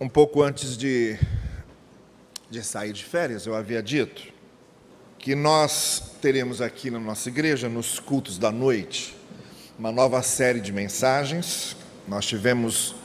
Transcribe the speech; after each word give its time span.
um 0.00 0.08
pouco 0.08 0.42
antes 0.42 0.76
de, 0.76 1.18
de 2.50 2.62
sair 2.62 2.92
de 2.92 3.04
férias, 3.04 3.46
eu 3.46 3.54
havia 3.54 3.82
dito 3.82 4.32
que 5.18 5.34
nós 5.34 6.16
teremos 6.20 6.60
aqui 6.60 6.90
na 6.90 6.98
nossa 6.98 7.28
igreja, 7.28 7.68
nos 7.68 8.00
cultos 8.00 8.38
da 8.38 8.50
noite, 8.50 9.16
uma 9.78 9.92
nova 9.92 10.20
série 10.22 10.60
de 10.60 10.72
mensagens. 10.72 11.76
Nós 12.08 12.26
tivemos 12.26 12.96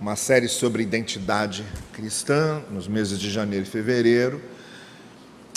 uma 0.00 0.14
série 0.14 0.46
sobre 0.46 0.84
identidade 0.84 1.64
cristã 1.92 2.62
nos 2.70 2.86
meses 2.86 3.18
de 3.18 3.28
janeiro 3.28 3.66
e 3.66 3.68
fevereiro. 3.68 4.40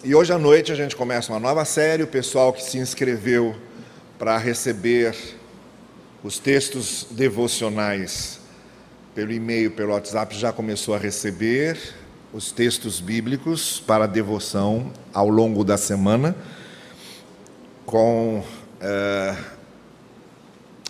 E 0.03 0.15
hoje 0.15 0.33
à 0.33 0.39
noite 0.39 0.71
a 0.71 0.75
gente 0.75 0.95
começa 0.95 1.31
uma 1.31 1.39
nova 1.39 1.63
série. 1.63 2.01
O 2.01 2.07
pessoal 2.07 2.51
que 2.51 2.63
se 2.63 2.79
inscreveu 2.79 3.55
para 4.17 4.35
receber 4.39 5.15
os 6.23 6.39
textos 6.39 7.05
devocionais 7.11 8.40
pelo 9.13 9.31
e-mail, 9.31 9.71
pelo 9.71 9.91
WhatsApp, 9.91 10.33
já 10.37 10.53
começou 10.53 10.95
a 10.95 10.97
receber 10.97 11.77
os 12.33 12.51
textos 12.51 13.01
bíblicos 13.01 13.81
para 13.85 14.07
devoção 14.07 14.91
ao 15.13 15.27
longo 15.27 15.65
da 15.65 15.77
semana, 15.77 16.33
com 17.85 18.41
é, 18.79 19.35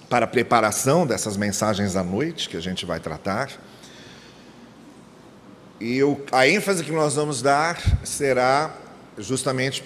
para 0.07 0.27
preparação 0.27 1.07
dessas 1.07 1.35
mensagens 1.35 1.95
à 1.95 2.03
noite 2.03 2.48
que 2.48 2.55
a 2.55 2.59
gente 2.59 2.85
vai 2.85 2.99
tratar. 2.99 3.49
E 5.79 5.98
eu, 5.98 6.23
a 6.31 6.48
ênfase 6.48 6.84
que 6.84 6.91
nós 6.91 7.15
vamos 7.15 7.41
dar 7.41 7.81
será 8.05 8.76
justamente 9.17 9.84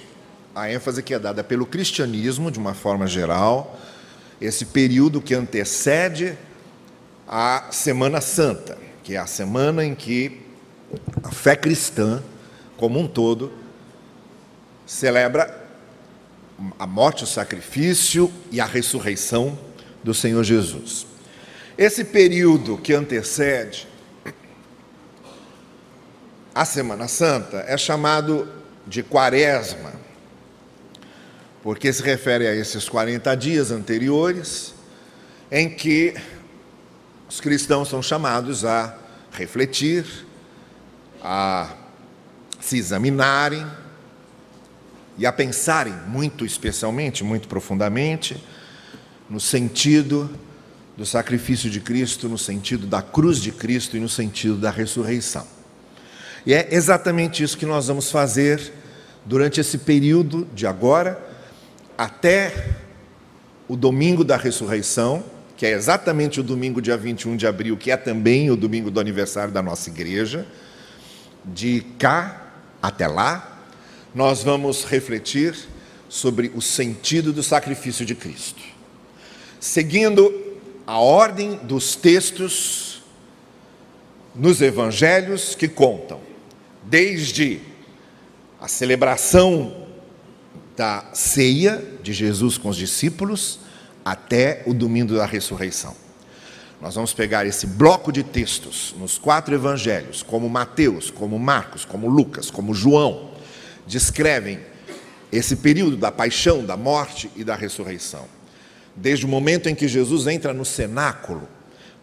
a 0.54 0.70
ênfase 0.70 1.02
que 1.02 1.14
é 1.14 1.20
dada 1.20 1.42
pelo 1.42 1.66
cristianismo, 1.66 2.52
de 2.52 2.60
uma 2.60 2.74
forma 2.74 3.08
geral, 3.08 3.80
esse 4.42 4.66
período 4.66 5.22
que 5.22 5.34
antecede 5.34 6.38
a 7.28 7.68
Semana 7.72 8.22
Santa, 8.22 8.78
que 9.04 9.16
é 9.16 9.18
a 9.18 9.28
semana 9.28 9.84
em 9.84 9.96
que 9.96 10.42
a 11.24 11.32
fé 11.32 11.56
cristã, 11.56 12.22
como 12.78 13.00
um 13.00 13.08
todo, 13.08 13.52
celebra 14.86 15.64
a 16.80 16.88
morte, 16.88 17.24
o 17.24 17.28
sacrifício 17.28 18.32
e 18.52 18.62
a 18.62 18.66
ressurreição 18.66 19.58
do 20.04 20.14
Senhor 20.14 20.44
Jesus. 20.44 21.08
Esse 21.78 22.06
período 22.06 22.78
que 22.78 22.94
antecede 22.94 23.88
a 26.54 26.64
Semana 26.64 27.08
Santa 27.08 27.66
é 27.68 27.78
chamado 27.78 28.48
de 28.88 29.04
Quaresma, 29.04 29.94
porque 31.62 31.92
se 31.92 32.02
refere 32.02 32.48
a 32.48 32.56
esses 32.56 32.88
40 32.88 33.36
dias 33.36 33.72
anteriores 33.72 34.74
em 35.52 35.70
que 35.70 36.14
os 37.30 37.40
cristãos 37.40 37.90
são 37.90 38.02
chamados 38.02 38.64
a 38.64 38.96
refletir, 39.32 40.06
a 41.22 41.74
se 42.60 42.78
examinarem 42.78 43.66
e 45.18 45.26
a 45.26 45.32
pensarem 45.32 45.94
muito 46.08 46.46
especialmente, 46.46 47.24
muito 47.24 47.48
profundamente, 47.48 48.42
no 49.30 49.40
sentido 49.40 50.30
do 50.96 51.06
sacrifício 51.06 51.70
de 51.70 51.80
Cristo, 51.80 52.30
no 52.30 52.38
sentido 52.38 52.88
da 52.88 53.02
cruz 53.02 53.42
de 53.42 53.52
Cristo 53.52 53.98
e 53.98 54.00
no 54.00 54.08
sentido 54.08 54.56
da 54.56 54.70
ressurreição. 54.70 55.46
E 56.46 56.54
é 56.54 56.68
exatamente 56.72 57.44
isso 57.44 57.58
que 57.58 57.66
nós 57.66 57.88
vamos 57.88 58.12
fazer 58.12 58.72
durante 59.26 59.60
esse 59.60 59.80
período 59.80 60.48
de 60.54 60.68
agora 60.68 61.20
até 61.98 62.78
o 63.68 63.76
domingo 63.76 64.24
da 64.24 64.38
ressurreição, 64.38 65.24
que 65.58 65.66
é 65.66 65.72
exatamente 65.72 66.40
o 66.40 66.44
domingo 66.44 66.82
dia 66.82 66.98
21 66.98 67.38
de 67.38 67.48
abril, 67.48 67.78
que 67.78 67.92
é 67.92 67.98
também 67.98 68.52
o 68.52 68.56
domingo 68.56 68.92
do 68.92 69.00
aniversário 69.00 69.54
da 69.54 69.62
nossa 69.62 69.90
igreja. 69.90 70.46
De 71.46 71.82
cá 71.98 72.52
até 72.82 73.08
lá, 73.08 73.64
nós 74.14 74.44
vamos 74.44 74.84
refletir 74.84 75.56
sobre 76.10 76.52
o 76.54 76.62
sentido 76.62 77.32
do 77.32 77.42
sacrifício 77.42 78.06
de 78.06 78.16
Cristo. 78.16 78.62
Seguindo 79.60 80.34
a 80.86 81.00
ordem 81.00 81.58
dos 81.58 81.96
textos 81.96 83.04
nos 84.34 84.62
evangelhos 84.62 85.56
que 85.56 85.68
contam 85.68 86.20
desde 86.84 87.60
a 88.60 88.68
celebração 88.68 89.88
da 90.76 91.10
ceia 91.14 91.84
de 92.04 92.14
Jesus 92.14 92.58
com 92.58 92.70
os 92.70 92.76
discípulos 92.76 93.60
até 94.06 94.62
o 94.68 94.74
domingo 94.74 95.16
da 95.16 95.26
ressurreição. 95.26 95.96
Nós 96.80 96.94
vamos 96.94 97.14
pegar 97.14 97.48
esse 97.48 97.66
bloco 97.66 98.12
de 98.12 98.22
textos 98.22 98.94
nos 99.00 99.18
quatro 99.18 99.56
evangelhos, 99.56 100.22
como 100.22 100.48
Mateus, 100.48 101.10
como 101.10 101.40
Marcos, 101.40 101.84
como 101.84 102.08
Lucas, 102.08 102.52
como 102.52 102.76
João, 102.76 103.32
descrevem 103.88 104.60
esse 105.32 105.56
período 105.56 105.98
da 105.98 106.12
paixão, 106.12 106.64
da 106.64 106.78
morte 106.78 107.32
e 107.36 107.44
da 107.44 107.56
ressurreição. 107.56 108.26
Desde 108.96 109.26
o 109.26 109.30
momento 109.30 109.68
em 109.68 109.74
que 109.74 109.88
Jesus 109.88 110.28
entra 110.28 110.54
no 110.54 110.64
cenáculo 110.64 111.48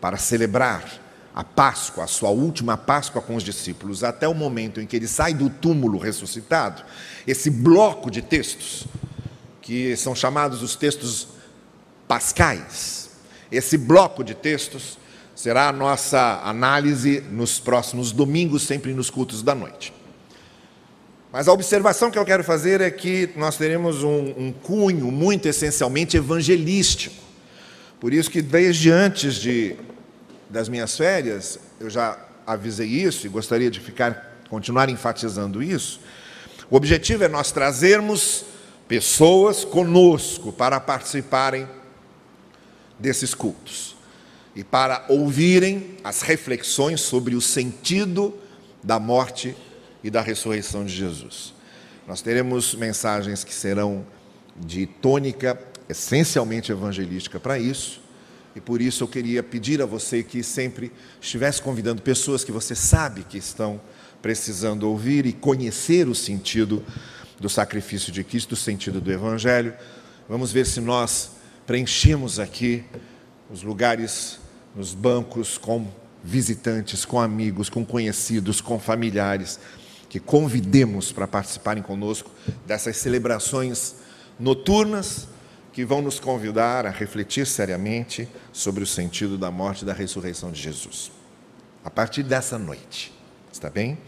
para 0.00 0.16
celebrar 0.16 1.00
a 1.34 1.44
Páscoa, 1.44 2.04
a 2.04 2.08
sua 2.08 2.30
última 2.30 2.76
Páscoa 2.76 3.22
com 3.22 3.36
os 3.36 3.42
discípulos, 3.42 4.02
até 4.02 4.26
o 4.26 4.34
momento 4.34 4.80
em 4.80 4.86
que 4.86 4.96
ele 4.96 5.06
sai 5.06 5.32
do 5.32 5.48
túmulo 5.48 5.98
ressuscitado, 5.98 6.82
esse 7.26 7.48
bloco 7.48 8.10
de 8.10 8.20
textos, 8.20 8.86
que 9.62 9.96
são 9.96 10.14
chamados 10.14 10.62
os 10.62 10.74
textos 10.74 11.28
pascais, 12.12 13.08
esse 13.50 13.78
bloco 13.78 14.22
de 14.22 14.34
textos 14.34 14.98
será 15.34 15.70
a 15.70 15.72
nossa 15.72 16.42
análise 16.44 17.22
nos 17.22 17.58
próximos 17.58 18.12
domingos, 18.12 18.64
sempre 18.64 18.92
nos 18.92 19.08
cultos 19.08 19.42
da 19.42 19.54
noite. 19.54 19.94
Mas 21.32 21.48
a 21.48 21.54
observação 21.54 22.10
que 22.10 22.18
eu 22.18 22.24
quero 22.26 22.44
fazer 22.44 22.82
é 22.82 22.90
que 22.90 23.30
nós 23.34 23.56
teremos 23.56 24.02
um, 24.04 24.34
um 24.36 24.52
cunho 24.52 25.10
muito 25.10 25.48
essencialmente 25.48 26.14
evangelístico. 26.14 27.16
Por 27.98 28.12
isso 28.12 28.30
que 28.30 28.42
desde 28.42 28.90
antes 28.90 29.36
de 29.36 29.74
das 30.50 30.68
minhas 30.68 30.94
férias, 30.94 31.58
eu 31.80 31.88
já 31.88 32.18
avisei 32.46 32.88
isso 32.88 33.24
e 33.24 33.30
gostaria 33.30 33.70
de 33.70 33.80
ficar 33.80 34.42
continuar 34.50 34.90
enfatizando 34.90 35.62
isso. 35.62 35.98
O 36.70 36.76
objetivo 36.76 37.24
é 37.24 37.28
nós 37.28 37.52
trazermos 37.52 38.44
pessoas 38.86 39.64
conosco 39.64 40.52
para 40.52 40.78
participarem 40.78 41.66
desses 43.02 43.34
cultos 43.34 43.96
e 44.54 44.62
para 44.62 45.04
ouvirem 45.08 45.96
as 46.04 46.22
reflexões 46.22 47.00
sobre 47.00 47.34
o 47.34 47.40
sentido 47.40 48.34
da 48.82 48.98
morte 48.98 49.54
e 50.04 50.10
da 50.10 50.20
ressurreição 50.20 50.84
de 50.84 50.94
Jesus. 50.94 51.52
Nós 52.06 52.22
teremos 52.22 52.74
mensagens 52.74 53.44
que 53.44 53.54
serão 53.54 54.06
de 54.56 54.86
tônica 54.86 55.58
essencialmente 55.88 56.70
evangelística 56.70 57.40
para 57.40 57.58
isso, 57.58 58.00
e 58.54 58.60
por 58.60 58.82
isso 58.82 59.04
eu 59.04 59.08
queria 59.08 59.42
pedir 59.42 59.80
a 59.80 59.86
você 59.86 60.22
que 60.22 60.42
sempre 60.42 60.92
estivesse 61.20 61.60
convidando 61.60 62.02
pessoas 62.02 62.44
que 62.44 62.52
você 62.52 62.74
sabe 62.74 63.24
que 63.24 63.38
estão 63.38 63.80
precisando 64.20 64.84
ouvir 64.84 65.24
e 65.24 65.32
conhecer 65.32 66.06
o 66.06 66.14
sentido 66.14 66.84
do 67.40 67.48
sacrifício 67.48 68.12
de 68.12 68.22
Cristo, 68.22 68.52
o 68.52 68.56
sentido 68.56 69.00
do 69.00 69.10
Evangelho. 69.10 69.74
Vamos 70.28 70.52
ver 70.52 70.66
se 70.66 70.80
nós 70.80 71.31
preenchemos 71.66 72.38
aqui 72.38 72.84
os 73.50 73.62
lugares 73.62 74.40
nos 74.74 74.94
bancos 74.94 75.58
com 75.58 75.86
visitantes, 76.24 77.04
com 77.04 77.20
amigos, 77.20 77.68
com 77.68 77.84
conhecidos, 77.84 78.60
com 78.60 78.78
familiares, 78.78 79.58
que 80.08 80.20
convidemos 80.20 81.10
para 81.12 81.26
participarem 81.26 81.82
conosco 81.82 82.30
dessas 82.66 82.96
celebrações 82.96 83.96
noturnas 84.38 85.28
que 85.72 85.84
vão 85.84 86.02
nos 86.02 86.20
convidar 86.20 86.86
a 86.86 86.90
refletir 86.90 87.46
seriamente 87.46 88.28
sobre 88.52 88.84
o 88.84 88.86
sentido 88.86 89.38
da 89.38 89.50
morte 89.50 89.82
e 89.82 89.84
da 89.84 89.92
ressurreição 89.92 90.52
de 90.52 90.60
Jesus. 90.60 91.10
A 91.84 91.90
partir 91.90 92.22
dessa 92.22 92.58
noite, 92.58 93.12
está 93.50 93.70
bem? 93.70 93.98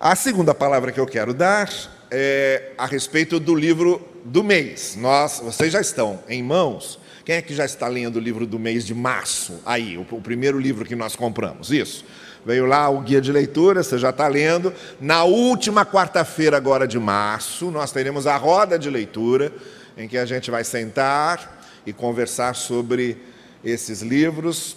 A 0.00 0.14
segunda 0.16 0.54
palavra 0.54 0.92
que 0.92 1.00
eu 1.00 1.06
quero 1.06 1.32
dar 1.32 1.68
é 2.10 2.72
a 2.76 2.86
respeito 2.86 3.38
do 3.38 3.54
livro 3.54 4.06
do 4.24 4.42
mês. 4.42 4.96
Nós, 4.96 5.40
vocês 5.40 5.72
já 5.72 5.80
estão 5.80 6.20
em 6.28 6.42
mãos. 6.42 6.98
Quem 7.24 7.36
é 7.36 7.42
que 7.42 7.54
já 7.54 7.64
está 7.64 7.88
lendo 7.88 8.16
o 8.16 8.20
livro 8.20 8.46
do 8.46 8.58
mês 8.58 8.86
de 8.86 8.94
março? 8.94 9.60
Aí, 9.64 9.98
o, 9.98 10.06
o 10.10 10.20
primeiro 10.20 10.58
livro 10.58 10.84
que 10.84 10.96
nós 10.96 11.14
compramos. 11.14 11.70
Isso. 11.70 12.04
Veio 12.44 12.64
lá 12.64 12.88
o 12.88 13.00
guia 13.00 13.20
de 13.20 13.30
leitura, 13.30 13.82
você 13.82 13.98
já 13.98 14.10
está 14.10 14.26
lendo. 14.28 14.72
Na 15.00 15.24
última 15.24 15.84
quarta-feira 15.84 16.56
agora 16.56 16.86
de 16.86 16.98
março, 16.98 17.70
nós 17.70 17.92
teremos 17.92 18.26
a 18.26 18.36
roda 18.36 18.78
de 18.78 18.88
leitura 18.88 19.52
em 19.96 20.08
que 20.08 20.16
a 20.16 20.24
gente 20.24 20.50
vai 20.50 20.64
sentar 20.64 21.60
e 21.84 21.92
conversar 21.92 22.54
sobre 22.54 23.18
esses 23.62 24.00
livros. 24.00 24.76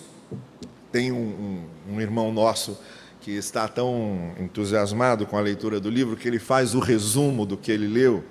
Tem 0.91 1.11
um, 1.11 1.15
um, 1.87 1.95
um 1.95 2.01
irmão 2.01 2.33
nosso 2.33 2.77
que 3.21 3.31
está 3.31 3.67
tão 3.67 4.33
entusiasmado 4.39 5.27
com 5.27 5.37
a 5.37 5.41
leitura 5.41 5.79
do 5.79 5.89
livro 5.89 6.17
que 6.17 6.27
ele 6.27 6.39
faz 6.39 6.73
o 6.73 6.79
resumo 6.79 7.45
do 7.45 7.55
que 7.55 7.71
ele 7.71 7.87
leu 7.87 8.23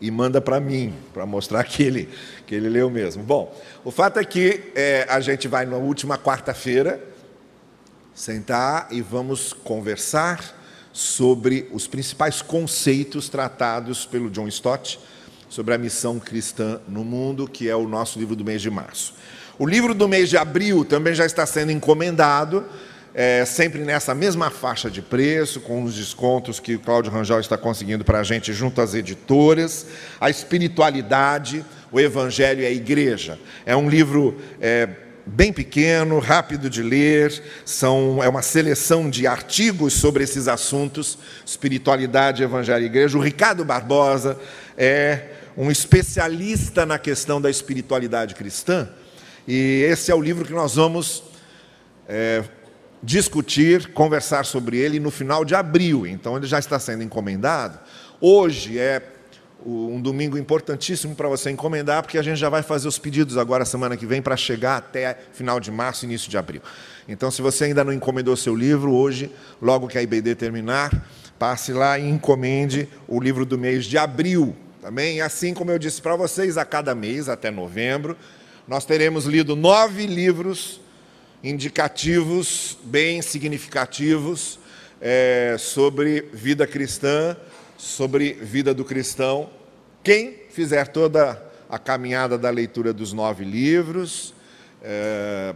e 0.00 0.10
manda 0.10 0.40
para 0.40 0.58
mim, 0.60 0.94
para 1.12 1.26
mostrar 1.26 1.64
que 1.64 1.82
ele, 1.82 2.08
que 2.46 2.54
ele 2.54 2.68
leu 2.68 2.88
mesmo. 2.88 3.22
Bom, 3.22 3.54
o 3.84 3.90
fato 3.90 4.18
é 4.18 4.24
que 4.24 4.72
é, 4.74 5.06
a 5.10 5.20
gente 5.20 5.48
vai 5.48 5.66
na 5.66 5.76
última 5.76 6.16
quarta-feira 6.16 7.04
sentar 8.14 8.88
e 8.90 9.02
vamos 9.02 9.52
conversar 9.52 10.56
sobre 10.92 11.68
os 11.72 11.86
principais 11.86 12.40
conceitos 12.40 13.28
tratados 13.28 14.06
pelo 14.06 14.30
John 14.30 14.48
Stott 14.48 15.00
sobre 15.48 15.74
a 15.74 15.78
missão 15.78 16.18
cristã 16.20 16.80
no 16.88 17.04
mundo, 17.04 17.48
que 17.48 17.68
é 17.68 17.74
o 17.74 17.88
nosso 17.88 18.18
livro 18.18 18.36
do 18.36 18.44
mês 18.44 18.62
de 18.62 18.70
março. 18.70 19.14
O 19.58 19.66
livro 19.66 19.94
do 19.94 20.08
mês 20.08 20.30
de 20.30 20.36
abril 20.36 20.84
também 20.84 21.12
já 21.12 21.26
está 21.26 21.44
sendo 21.44 21.72
encomendado, 21.72 22.64
é, 23.14 23.44
sempre 23.44 23.80
nessa 23.80 24.14
mesma 24.14 24.50
faixa 24.50 24.90
de 24.90 25.02
preço, 25.02 25.60
com 25.60 25.82
os 25.82 25.94
descontos 25.94 26.60
que 26.60 26.76
o 26.76 26.78
Cláudio 26.78 27.10
Rangel 27.10 27.40
está 27.40 27.58
conseguindo 27.58 28.04
para 28.04 28.20
a 28.20 28.22
gente 28.22 28.52
junto 28.52 28.80
às 28.80 28.94
editoras. 28.94 29.86
A 30.20 30.30
espiritualidade, 30.30 31.64
o 31.90 31.98
Evangelho 31.98 32.62
e 32.62 32.66
a 32.66 32.70
Igreja. 32.70 33.38
É 33.66 33.74
um 33.74 33.88
livro 33.88 34.40
é, 34.60 34.88
bem 35.26 35.52
pequeno, 35.52 36.18
rápido 36.18 36.70
de 36.70 36.82
ler, 36.82 37.42
são, 37.64 38.22
é 38.22 38.28
uma 38.28 38.42
seleção 38.42 39.10
de 39.10 39.26
artigos 39.26 39.94
sobre 39.94 40.24
esses 40.24 40.48
assuntos, 40.48 41.18
espiritualidade, 41.44 42.42
evangelho 42.42 42.82
e 42.82 42.86
igreja. 42.86 43.18
O 43.18 43.20
Ricardo 43.20 43.64
Barbosa 43.64 44.38
é 44.76 45.30
um 45.56 45.70
especialista 45.70 46.86
na 46.86 46.98
questão 46.98 47.40
da 47.40 47.50
espiritualidade 47.50 48.34
cristã, 48.34 48.88
e 49.46 49.84
esse 49.88 50.10
é 50.10 50.14
o 50.14 50.20
livro 50.20 50.44
que 50.44 50.52
nós 50.52 50.74
vamos 50.76 51.22
é, 52.08 52.42
discutir, 53.02 53.92
conversar 53.92 54.44
sobre 54.44 54.76
ele 54.76 55.00
no 55.00 55.10
final 55.10 55.44
de 55.44 55.54
abril, 55.54 56.06
então 56.06 56.36
ele 56.36 56.46
já 56.46 56.58
está 56.58 56.78
sendo 56.78 57.02
encomendado. 57.02 57.78
Hoje 58.20 58.78
é 58.78 59.02
um 59.64 60.00
domingo 60.00 60.38
importantíssimo 60.38 61.14
para 61.14 61.28
você 61.28 61.50
encomendar, 61.50 62.02
porque 62.02 62.18
a 62.18 62.22
gente 62.22 62.38
já 62.38 62.48
vai 62.48 62.62
fazer 62.62 62.88
os 62.88 62.98
pedidos 62.98 63.36
agora 63.36 63.64
semana 63.64 63.96
que 63.96 64.06
vem 64.06 64.22
para 64.22 64.36
chegar 64.36 64.78
até 64.78 65.18
final 65.32 65.60
de 65.60 65.70
março, 65.70 66.04
início 66.04 66.30
de 66.30 66.38
abril. 66.38 66.62
Então, 67.06 67.30
se 67.30 67.42
você 67.42 67.64
ainda 67.64 67.84
não 67.84 67.92
encomendou 67.92 68.36
seu 68.36 68.54
livro, 68.54 68.92
hoje, 68.92 69.30
logo 69.60 69.86
que 69.86 69.98
a 69.98 70.02
IBD 70.02 70.34
terminar, 70.34 71.06
passe 71.38 71.72
lá 71.72 71.98
e 71.98 72.08
encomende 72.08 72.88
o 73.06 73.20
livro 73.20 73.44
do 73.44 73.58
mês 73.58 73.84
de 73.84 73.98
abril. 73.98 74.56
Também, 74.80 75.18
e 75.18 75.20
assim 75.20 75.52
como 75.52 75.70
eu 75.70 75.78
disse 75.78 76.00
para 76.00 76.16
vocês, 76.16 76.56
a 76.56 76.64
cada 76.64 76.94
mês, 76.94 77.28
até 77.28 77.50
novembro, 77.50 78.16
nós 78.66 78.84
teremos 78.84 79.26
lido 79.26 79.54
nove 79.54 80.06
livros 80.06 80.80
indicativos, 81.42 82.76
bem 82.84 83.22
significativos, 83.22 84.58
é, 85.00 85.56
sobre 85.58 86.22
vida 86.32 86.66
cristã 86.66 87.36
sobre 87.80 88.34
vida 88.34 88.74
do 88.74 88.84
cristão. 88.84 89.48
Quem 90.04 90.34
fizer 90.50 90.88
toda 90.88 91.42
a 91.68 91.78
caminhada 91.78 92.36
da 92.36 92.50
leitura 92.50 92.92
dos 92.92 93.12
nove 93.12 93.44
livros, 93.44 94.34
é, 94.82 95.54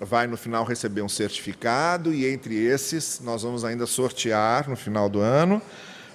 vai 0.00 0.26
no 0.26 0.36
final 0.36 0.64
receber 0.64 1.02
um 1.02 1.08
certificado, 1.08 2.14
e 2.14 2.26
entre 2.26 2.54
esses 2.54 3.20
nós 3.22 3.42
vamos 3.42 3.64
ainda 3.64 3.86
sortear 3.86 4.68
no 4.68 4.76
final 4.76 5.08
do 5.08 5.20
ano 5.20 5.60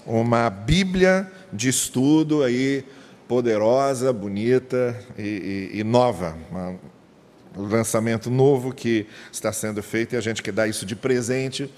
uma 0.05 0.49
Bíblia 0.49 1.31
de 1.53 1.69
estudo 1.69 2.43
aí 2.43 2.83
poderosa, 3.27 4.11
bonita 4.11 4.99
e, 5.17 5.69
e, 5.73 5.79
e 5.79 5.83
nova. 5.83 6.35
Uma, 6.49 6.69
um 6.69 6.79
lançamento 7.55 8.29
novo 8.29 8.73
que 8.73 9.07
está 9.31 9.51
sendo 9.51 9.81
feito 9.83 10.13
e 10.13 10.17
a 10.17 10.21
gente 10.21 10.41
quer 10.41 10.53
dar 10.53 10.67
isso 10.67 10.85
de 10.85 10.95
presente 10.95 11.71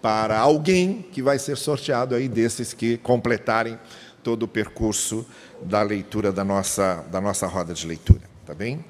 para 0.00 0.38
alguém 0.38 1.02
que 1.12 1.22
vai 1.22 1.38
ser 1.38 1.56
sorteado 1.56 2.14
aí 2.14 2.28
desses 2.28 2.74
que 2.74 2.98
completarem 2.98 3.78
todo 4.22 4.44
o 4.44 4.48
percurso 4.48 5.26
da 5.62 5.82
leitura 5.82 6.32
da 6.32 6.44
nossa, 6.44 7.04
da 7.10 7.20
nossa 7.20 7.46
roda 7.46 7.72
de 7.72 7.86
leitura, 7.86 8.22
tá 8.44 8.54
bem? 8.54 8.84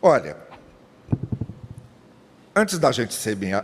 Olha, 0.00 0.36
antes 2.54 2.78
da 2.78 2.90
gente 2.92 3.14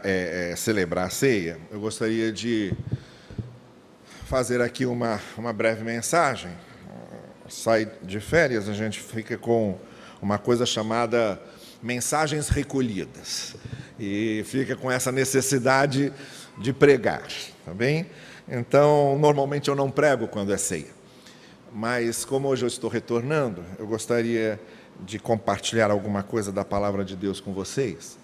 é, 0.04 0.50
é, 0.52 0.56
celebrar 0.56 1.06
a 1.06 1.10
ceia, 1.10 1.58
eu 1.70 1.80
gostaria 1.80 2.32
de 2.32 2.72
fazer 4.26 4.60
aqui 4.60 4.86
uma, 4.86 5.20
uma 5.36 5.52
breve 5.52 5.84
mensagem. 5.84 6.50
Sai 7.48 7.90
de 8.02 8.18
férias, 8.18 8.68
a 8.68 8.72
gente 8.72 8.98
fica 8.98 9.36
com 9.36 9.78
uma 10.22 10.38
coisa 10.38 10.64
chamada 10.64 11.38
mensagens 11.82 12.48
recolhidas 12.48 13.56
e 13.98 14.44
fica 14.46 14.76
com 14.76 14.90
essa 14.90 15.10
necessidade 15.10 16.12
de 16.56 16.72
pregar, 16.72 17.26
tá 17.64 17.74
bem? 17.74 18.06
Então, 18.48 19.18
normalmente 19.18 19.68
eu 19.68 19.74
não 19.74 19.90
prego 19.90 20.28
quando 20.28 20.52
é 20.52 20.56
ceia, 20.56 20.90
mas 21.72 22.24
como 22.24 22.46
hoje 22.46 22.64
eu 22.64 22.68
estou 22.68 22.88
retornando, 22.88 23.64
eu 23.78 23.86
gostaria 23.86 24.60
de 25.00 25.18
compartilhar 25.18 25.90
alguma 25.90 26.22
coisa 26.22 26.52
da 26.52 26.64
palavra 26.64 27.04
de 27.04 27.16
Deus 27.16 27.40
com 27.40 27.52
vocês. 27.52 28.16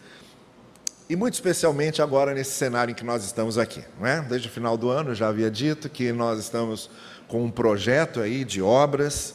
E 1.11 1.17
muito 1.17 1.35
especialmente 1.35 2.01
agora 2.01 2.33
nesse 2.33 2.53
cenário 2.53 2.93
em 2.93 2.95
que 2.95 3.05
nós 3.05 3.25
estamos 3.25 3.59
aqui, 3.59 3.83
não 3.99 4.07
é? 4.07 4.21
Desde 4.21 4.47
o 4.47 4.51
final 4.51 4.77
do 4.77 4.89
ano 4.89 5.11
eu 5.11 5.15
já 5.15 5.29
havia 5.29 5.51
dito 5.51 5.89
que 5.89 6.13
nós 6.13 6.39
estamos 6.39 6.89
com 7.27 7.43
um 7.43 7.51
projeto 7.51 8.21
aí 8.21 8.45
de 8.45 8.63
obras 8.63 9.35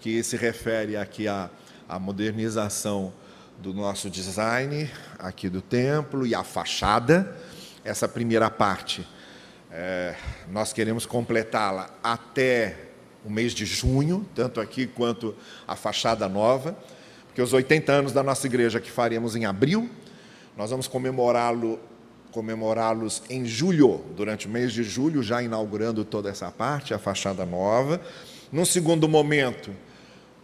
que 0.00 0.22
se 0.22 0.36
refere 0.36 0.96
aqui 0.96 1.26
à, 1.26 1.50
à 1.88 1.98
modernização 1.98 3.12
do 3.58 3.72
nosso 3.72 4.10
design 4.10 4.90
aqui 5.18 5.48
do 5.48 5.62
templo 5.62 6.26
e 6.26 6.34
a 6.34 6.44
fachada. 6.44 7.34
Essa 7.84 8.06
primeira 8.06 8.50
parte, 8.50 9.06
é, 9.70 10.14
nós 10.50 10.72
queremos 10.72 11.06
completá-la 11.06 11.90
até 12.02 12.76
o 13.24 13.30
mês 13.30 13.52
de 13.52 13.64
junho, 13.64 14.26
tanto 14.34 14.60
aqui 14.60 14.86
quanto 14.86 15.34
a 15.66 15.74
fachada 15.74 16.28
nova, 16.28 16.76
porque 17.26 17.40
os 17.40 17.52
80 17.52 17.92
anos 17.92 18.12
da 18.12 18.22
nossa 18.22 18.46
igreja 18.46 18.80
que 18.80 18.90
faremos 18.90 19.34
em 19.34 19.46
abril, 19.46 19.88
nós 20.56 20.70
vamos 20.70 20.86
comemorá-lo 20.86 21.80
comemorá-los 22.30 23.22
em 23.30 23.46
julho, 23.46 24.04
durante 24.14 24.46
o 24.46 24.50
mês 24.50 24.72
de 24.72 24.82
julho, 24.82 25.22
já 25.22 25.42
inaugurando 25.42 26.04
toda 26.04 26.28
essa 26.28 26.50
parte, 26.50 26.92
a 26.92 26.98
fachada 26.98 27.44
nova. 27.46 28.00
Num 28.52 28.64
segundo 28.64 29.08
momento, 29.08 29.70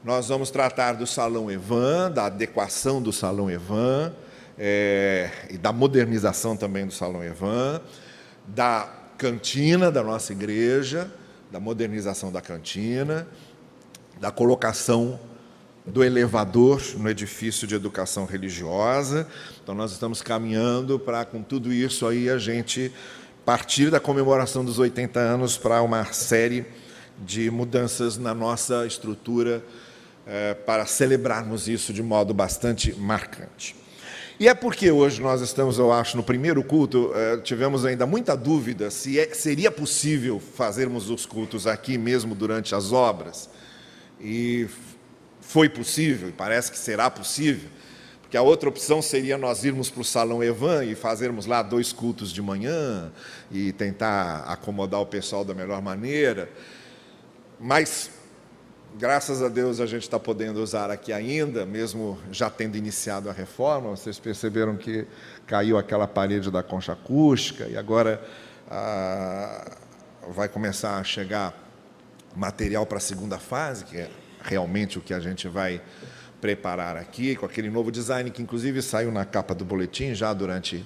nós 0.05 0.29
vamos 0.29 0.51
tratar 0.51 0.93
do 0.93 1.06
Salão 1.06 1.51
Evan, 1.51 2.11
da 2.11 2.27
adequação 2.27 3.01
do 3.01 3.11
Salão 3.11 3.51
Evan, 3.51 4.12
é, 4.59 5.31
e 5.49 5.56
da 5.56 5.73
modernização 5.73 6.55
também 6.59 6.87
do 6.87 6.93
Salão 6.93 7.25
Evan, 7.25 7.81
da 8.47 8.87
cantina 9.17 9.91
da 9.91 10.03
nossa 10.03 10.33
igreja, 10.33 11.11
da 11.51 11.59
modernização 11.59 12.31
da 12.31 12.43
cantina, 12.43 13.27
da 14.21 14.31
colocação 14.31 15.19
do 15.87 16.05
elevador 16.05 16.83
no 16.99 17.09
edifício 17.09 17.67
de 17.67 17.75
educação 17.75 18.27
religiosa. 18.27 19.27
Então, 19.62 19.75
nós 19.75 19.93
estamos 19.93 20.21
caminhando 20.21 20.99
para, 20.99 21.25
com 21.25 21.43
tudo 21.43 21.73
isso 21.73 22.06
aí, 22.06 22.29
a 22.29 22.37
gente 22.37 22.93
partir 23.43 23.91
da 23.91 24.01
comemoração 24.01 24.63
dos 24.63 24.79
80 24.79 25.19
anos 25.19 25.56
para 25.56 25.81
uma 25.81 26.05
série 26.13 26.67
de 27.25 27.51
mudanças 27.51 28.19
na 28.19 28.34
nossa 28.34 28.87
estrutura 28.87 29.63
para 30.65 30.87
celebrarmos 30.87 31.69
isso 31.69 31.93
de 31.93 32.03
modo 32.03 32.33
bastante 32.33 32.95
marcante. 32.95 33.77
E 34.39 34.49
é 34.49 34.55
porque 34.55 34.91
hoje 34.91 35.23
nós 35.23 35.41
estamos, 35.41 35.79
eu 35.79 35.93
acho, 35.93 36.17
no 36.17 36.23
primeiro 36.23 36.63
culto, 36.65 37.13
é, 37.15 37.37
tivemos 37.37 37.85
ainda 37.85 38.05
muita 38.05 38.37
dúvida 38.37 38.91
se 38.91 39.19
é, 39.19 39.33
seria 39.33 39.71
possível 39.71 40.41
fazermos 40.41 41.09
os 41.09 41.25
cultos 41.25 41.69
aqui 41.69 41.97
mesmo 41.97 42.35
durante 42.35 42.75
as 42.75 42.91
obras. 42.91 43.49
E 44.21 44.67
foi 45.41 45.69
possível, 45.69 46.31
e 46.31 46.33
parece 46.33 46.73
que 46.73 46.79
será 46.79 47.09
possível, 47.09 47.71
porque 48.23 48.37
a 48.37 48.43
outra 48.43 48.69
opção 48.69 49.01
seria 49.01 49.39
nós 49.39 49.63
irmos 49.63 49.89
para 49.89 50.01
o 50.01 50.05
Salão 50.05 50.43
Evan 50.43 50.85
e 50.85 50.97
fazermos 50.97 51.47
lá 51.47 51.63
dois 51.63 51.93
cultos 51.93 52.33
de 52.33 52.43
manhã 52.43 53.13
e 53.53 53.73
tentar 53.73 54.39
acomodar 54.49 55.01
o 55.01 55.07
pessoal 55.07 55.45
da 55.45 55.55
melhor 55.55 55.81
maneira. 55.81 56.51
Mas 57.61 58.11
graças 58.96 59.43
a 59.43 59.48
Deus 59.48 59.81
a 59.81 59.86
gente 59.86 60.03
está 60.03 60.19
podendo 60.20 60.63
usar 60.63 60.91
aqui 60.91 61.13
ainda, 61.13 61.67
mesmo 61.67 62.19
já 62.31 62.48
tendo 62.48 62.77
iniciado 62.77 63.29
a 63.29 63.32
reforma. 63.32 63.91
Vocês 63.91 64.19
perceberam 64.19 64.77
que 64.77 65.06
caiu 65.46 65.77
aquela 65.77 66.06
parede 66.06 66.51
da 66.51 66.63
concha 66.63 66.93
acústica 66.93 67.67
e 67.67 67.77
agora 67.77 68.24
ah, 68.70 69.72
vai 70.29 70.48
começar 70.48 70.98
a 70.98 71.05
chegar 71.05 71.53
material 72.36 72.86
para 72.86 72.98
a 72.98 73.01
segunda 73.01 73.39
fase, 73.39 73.84
que 73.84 73.96
é 73.96 74.10
realmente 74.43 74.98
o 74.98 75.01
que 75.01 75.13
a 75.13 75.20
gente 75.20 75.48
vai 75.48 75.81
preparar 76.41 76.96
aqui, 76.96 77.34
com 77.36 77.46
aquele 77.46 77.70
novo 77.70 77.91
design 77.91 78.31
que 78.31 78.43
inclusive 78.43 78.81
saiu 78.82 79.10
na 79.10 79.24
capa 79.24 79.55
do 79.55 79.65
boletim 79.65 80.15
já 80.15 80.32
durante 80.32 80.84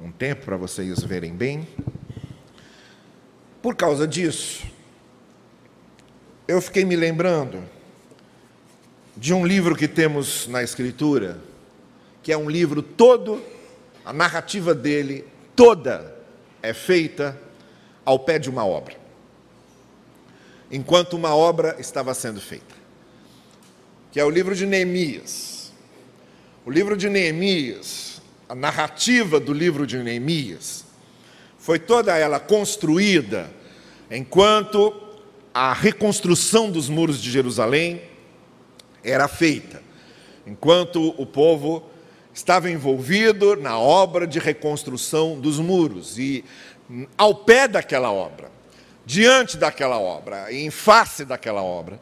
um 0.00 0.10
tempo 0.10 0.44
para 0.44 0.56
vocês 0.56 1.02
verem 1.02 1.34
bem. 1.34 1.66
Por 3.60 3.74
causa 3.74 4.06
disso, 4.06 4.73
eu 6.46 6.60
fiquei 6.60 6.84
me 6.84 6.94
lembrando 6.94 7.62
de 9.16 9.32
um 9.32 9.46
livro 9.46 9.74
que 9.74 9.88
temos 9.88 10.46
na 10.46 10.62
Escritura, 10.62 11.38
que 12.22 12.32
é 12.32 12.36
um 12.36 12.50
livro 12.50 12.82
todo, 12.82 13.42
a 14.04 14.12
narrativa 14.12 14.74
dele 14.74 15.24
toda 15.56 16.14
é 16.62 16.74
feita 16.74 17.38
ao 18.04 18.18
pé 18.18 18.38
de 18.38 18.50
uma 18.50 18.66
obra, 18.66 18.94
enquanto 20.70 21.14
uma 21.14 21.34
obra 21.34 21.76
estava 21.78 22.12
sendo 22.12 22.40
feita, 22.40 22.74
que 24.12 24.20
é 24.20 24.24
o 24.24 24.30
livro 24.30 24.54
de 24.54 24.66
Neemias. 24.66 25.72
O 26.66 26.70
livro 26.70 26.96
de 26.96 27.08
Neemias, 27.08 28.20
a 28.48 28.54
narrativa 28.54 29.40
do 29.40 29.52
livro 29.52 29.86
de 29.86 29.98
Neemias 29.98 30.84
foi 31.58 31.78
toda 31.78 32.16
ela 32.16 32.38
construída 32.38 33.50
enquanto 34.10 35.03
a 35.54 35.72
reconstrução 35.72 36.68
dos 36.68 36.88
muros 36.88 37.22
de 37.22 37.30
Jerusalém 37.30 38.02
era 39.04 39.28
feita, 39.28 39.80
enquanto 40.44 41.14
o 41.16 41.24
povo 41.24 41.88
estava 42.34 42.68
envolvido 42.68 43.54
na 43.54 43.78
obra 43.78 44.26
de 44.26 44.40
reconstrução 44.40 45.38
dos 45.38 45.60
muros 45.60 46.18
e 46.18 46.44
ao 47.16 47.36
pé 47.36 47.68
daquela 47.68 48.10
obra, 48.10 48.50
diante 49.06 49.56
daquela 49.56 49.96
obra, 49.98 50.52
em 50.52 50.70
face 50.70 51.24
daquela 51.24 51.62
obra, 51.62 52.00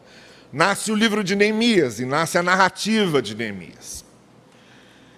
nasce 0.51 0.91
o 0.91 0.95
livro 0.95 1.23
de 1.23 1.37
Neemias 1.37 2.01
e 2.01 2.07
nasce 2.07 2.39
a 2.39 2.43
narrativa 2.43 3.21
de 3.21 3.35
Neemias. 3.35 4.03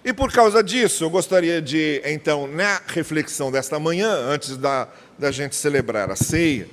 E 0.03 0.11
por 0.11 0.31
causa 0.31 0.61
disso, 0.61 1.05
eu 1.05 1.09
gostaria 1.09 1.61
de, 1.61 2.01
então, 2.05 2.47
na 2.47 2.81
reflexão 2.85 3.49
desta 3.51 3.79
manhã, 3.79 4.11
antes 4.11 4.57
da, 4.57 4.87
da 5.17 5.31
gente 5.31 5.55
celebrar 5.55 6.11
a 6.11 6.15
ceia, 6.15 6.67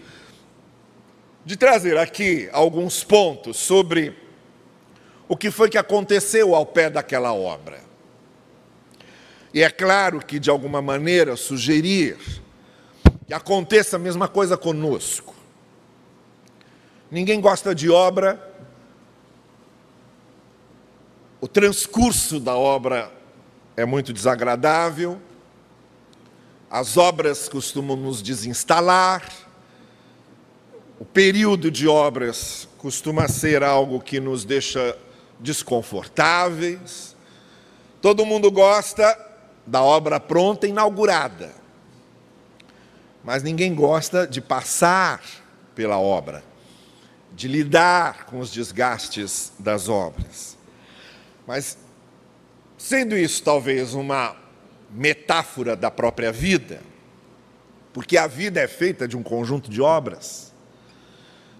de 1.45 1.57
trazer 1.57 1.97
aqui 1.99 2.49
alguns 2.53 3.03
pontos 3.03 3.57
sobre 3.57 4.17
o 5.29 5.37
que 5.37 5.51
foi 5.51 5.69
que 5.69 5.79
aconteceu 5.79 6.55
ao 6.55 6.65
pé 6.65 6.91
daquela 6.91 7.33
obra. 7.33 7.81
E 9.53 9.63
é 9.63 9.71
claro 9.71 10.21
que, 10.21 10.39
de 10.39 10.49
alguma 10.49 10.81
maneira, 10.81 11.37
sugerir 11.37 12.17
que 13.27 13.35
aconteça 13.35 13.97
a 13.97 13.99
mesma 13.99 14.29
coisa 14.29 14.57
conosco. 14.57 15.35
Ninguém 17.11 17.41
gosta 17.41 17.75
de 17.75 17.91
obra, 17.91 18.51
o 21.41 21.49
transcurso 21.49 22.39
da 22.39 22.57
obra 22.57 23.13
é 23.77 23.85
muito 23.85 24.13
desagradável, 24.13 25.21
as 26.71 26.97
obras 26.97 27.49
costumam 27.49 27.97
nos 27.97 28.23
desinstalar, 28.23 29.29
o 31.03 31.05
período 31.05 31.69
de 31.69 31.89
obras 31.89 32.69
costuma 32.79 33.27
ser 33.27 33.65
algo 33.65 34.01
que 34.01 34.21
nos 34.21 34.45
deixa 34.45 34.97
desconfortáveis. 35.41 37.17
Todo 38.01 38.25
mundo 38.25 38.53
gosta 38.53 39.19
da 39.67 39.83
obra 39.83 40.21
pronta, 40.21 40.65
inaugurada. 40.65 41.51
Mas 43.25 43.43
ninguém 43.43 43.75
gosta 43.75 44.29
de 44.29 44.41
passar 44.41 45.21
pela 45.75 45.99
obra, 45.99 46.45
de 47.33 47.49
lidar 47.49 48.27
com 48.27 48.39
os 48.39 48.53
desgastes 48.53 49.53
das 49.59 49.89
obras. 49.89 50.57
Mas, 51.45 51.77
sendo 52.79 53.17
isso 53.17 53.43
talvez 53.43 53.93
uma 53.93 54.37
metáfora 54.89 55.75
da 55.75 55.91
própria 55.91 56.31
vida, 56.31 56.81
porque 57.93 58.17
a 58.17 58.29
vida 58.29 58.61
é 58.61 58.69
feita 58.69 59.09
de 59.09 59.17
um 59.17 59.23
conjunto 59.25 59.69
de 59.69 59.83
obras, 59.83 60.52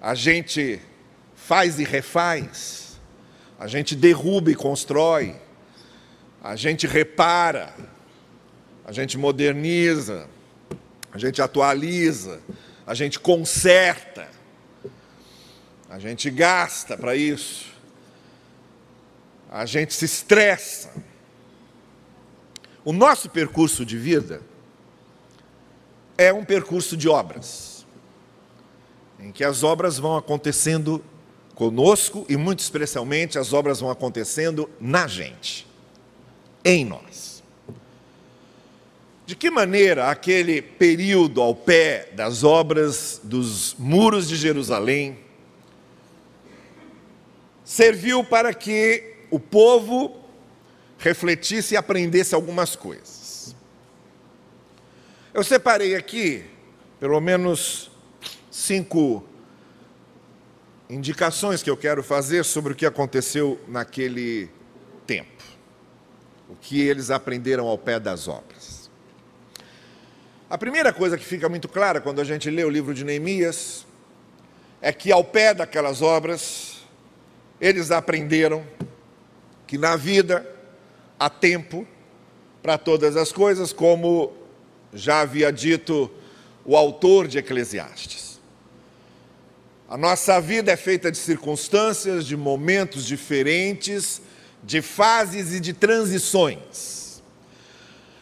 a 0.03 0.17
gente 0.17 0.81
faz 1.37 1.79
e 1.79 1.85
refaz, 1.85 3.01
a 3.57 3.69
gente 3.69 3.95
derruba 3.95 4.51
e 4.51 4.55
constrói, 4.57 5.37
a 6.43 6.57
gente 6.57 6.89
repara, 6.89 7.73
a 8.85 8.91
gente 8.91 9.17
moderniza, 9.17 10.29
a 11.13 11.19
gente 11.19 11.41
atualiza, 11.41 12.41
a 12.85 12.95
gente 12.95 13.21
conserta, 13.21 14.29
a 15.89 16.01
gente 16.01 16.29
gasta 16.31 16.99
para 16.99 17.15
isso, 17.15 17.73
a 19.49 19.65
gente 19.65 19.95
se 19.95 20.05
estressa. 20.05 20.93
O 22.85 22.93
nosso 22.93 23.31
percurso 23.31 23.87
de 23.87 23.97
vida 23.97 24.43
é 26.19 26.33
um 26.33 26.45
percurso 26.45 26.97
de 26.97 27.09
obras 27.09 27.72
em 29.23 29.31
que 29.31 29.45
as 29.45 29.63
obras 29.63 29.99
vão 29.99 30.17
acontecendo 30.17 31.03
conosco 31.55 32.27
e, 32.29 32.37
muito 32.37 32.59
especialmente, 32.59 33.39
as 33.39 33.53
obras 33.53 33.79
vão 33.79 33.89
acontecendo 33.89 34.69
na 34.81 35.07
gente, 35.07 35.67
em 36.65 36.85
nós. 36.85 37.41
De 39.25 39.37
que 39.37 39.49
maneira 39.49 40.11
aquele 40.11 40.61
período 40.61 41.41
ao 41.41 41.55
pé 41.55 42.09
das 42.15 42.43
obras 42.43 43.21
dos 43.23 43.77
muros 43.79 44.29
de 44.29 44.35
Jerusalém 44.35 45.19
serviu 47.65 48.25
para 48.25 48.53
que 48.53 49.15
o 49.31 49.39
povo 49.39 50.17
refletisse 50.99 51.75
e 51.75 51.77
aprendesse 51.77 52.35
algumas 52.35 52.75
coisas. 52.75 53.55
Eu 55.33 55.45
separei 55.45 55.95
aqui, 55.95 56.45
pelo 56.99 57.21
menos 57.21 57.92
cinco 58.53 59.25
indicações 60.89 61.63
que 61.63 61.71
eu 61.71 61.77
quero 61.77 62.03
fazer 62.03 62.45
sobre 62.45 62.75
o 62.75 62.77
que 62.77 62.85
aconteceu 62.85 63.59
naquele 63.67 64.51
tempo, 65.07 65.43
o 66.51 66.55
que 66.55 66.79
eles 66.83 67.11
aprenderam 67.11 67.67
ao 67.67 67.79
pé 67.79 67.99
das 67.99 68.29
obras. 68.29 68.91
A 70.51 70.59
primeira 70.59 70.93
coisa 70.93 71.17
que 71.17 71.25
fica 71.25 71.49
muito 71.49 71.67
clara 71.67 71.99
quando 71.99 72.21
a 72.21 72.25
gente 72.25 72.51
lê 72.51 72.63
o 72.63 72.69
livro 72.69 72.93
de 72.93 73.05
Neemias 73.05 73.87
é 74.83 74.93
que 74.93 75.11
ao 75.11 75.25
pé 75.25 75.55
daquelas 75.55 76.03
obras 76.03 76.83
eles 77.59 77.91
aprenderam 77.91 78.63
que 79.67 79.79
na 79.79 79.97
vida 79.97 80.47
há 81.19 81.31
tempo 81.31 81.87
para 82.63 82.77
todas 82.77 83.17
as 83.17 83.33
coisas, 83.33 83.73
como 83.73 84.31
já 84.93 85.23
havia 85.23 85.51
dito 85.51 86.11
o 86.67 86.77
autor 86.77 87.27
de 87.27 87.39
Eclesiastes. 87.39 88.32
A 89.93 89.99
nossa 89.99 90.41
vida 90.41 90.73
é 90.73 90.77
feita 90.77 91.13
de 91.13 91.19
circunstâncias, 91.19 92.27
de 92.27 92.35
momentos 92.35 93.05
diferentes, 93.05 94.23
de 94.63 94.81
fases 94.81 95.53
e 95.53 95.61
de 95.61 95.75
transições. 95.75 97.23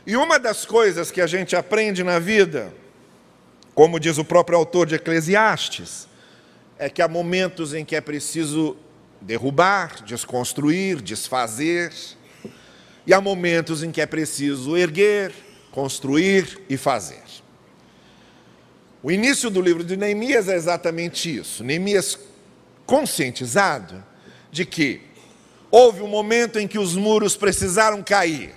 E 0.05 0.17
uma 0.17 0.37
das 0.37 0.65
coisas 0.65 1.13
que 1.13 1.21
a 1.21 1.29
gente 1.29 1.55
aprende 1.55 2.03
na 2.03 2.19
vida, 2.19 2.75
como 3.73 4.01
diz 4.01 4.19
o 4.19 4.25
próprio 4.25 4.59
autor 4.59 4.85
de 4.85 4.97
Eclesiastes, 4.97 6.09
é 6.77 6.91
que 6.91 7.01
há 7.01 7.07
momentos 7.07 7.73
em 7.73 7.85
que 7.85 7.95
é 7.95 8.01
preciso 8.01 8.77
derrubar, 9.21 10.03
desconstruir, 10.03 11.01
desfazer, 11.01 11.93
e 13.07 13.15
há 13.15 13.21
momentos 13.21 13.85
em 13.85 13.93
que 13.93 14.01
é 14.01 14.07
preciso 14.07 14.77
erguer, 14.77 15.33
construir 15.71 16.63
e 16.69 16.77
fazer. 16.77 17.30
O 19.03 19.11
início 19.11 19.49
do 19.49 19.63
livro 19.63 19.83
de 19.83 19.97
Neemias 19.97 20.47
é 20.49 20.55
exatamente 20.55 21.35
isso. 21.35 21.65
Neemias 21.65 22.19
conscientizado 22.85 24.05
de 24.53 24.67
que 24.67 25.01
houve 25.71 26.03
um 26.03 26.07
momento 26.07 26.59
em 26.59 26.69
que 26.69 26.79
os 26.79 26.95
muros 26.95 27.35
precisaram 27.35 28.03
cair. 28.03 28.53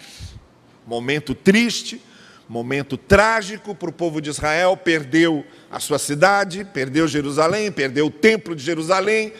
Momento 0.85 1.33
triste, 1.33 2.01
momento 2.49 2.97
trágico 2.97 3.73
para 3.73 3.89
o 3.89 3.93
povo 3.93 4.19
de 4.19 4.29
Israel, 4.29 4.75
perdeu 4.75 5.45
a 5.71 5.79
sua 5.79 5.97
cidade, 5.97 6.65
perdeu 6.65 7.07
Jerusalém, 7.07 7.71
perdeu 7.71 8.07
o 8.07 8.11
templo 8.11 8.53
de 8.53 8.63
Jerusalém, 8.63 9.33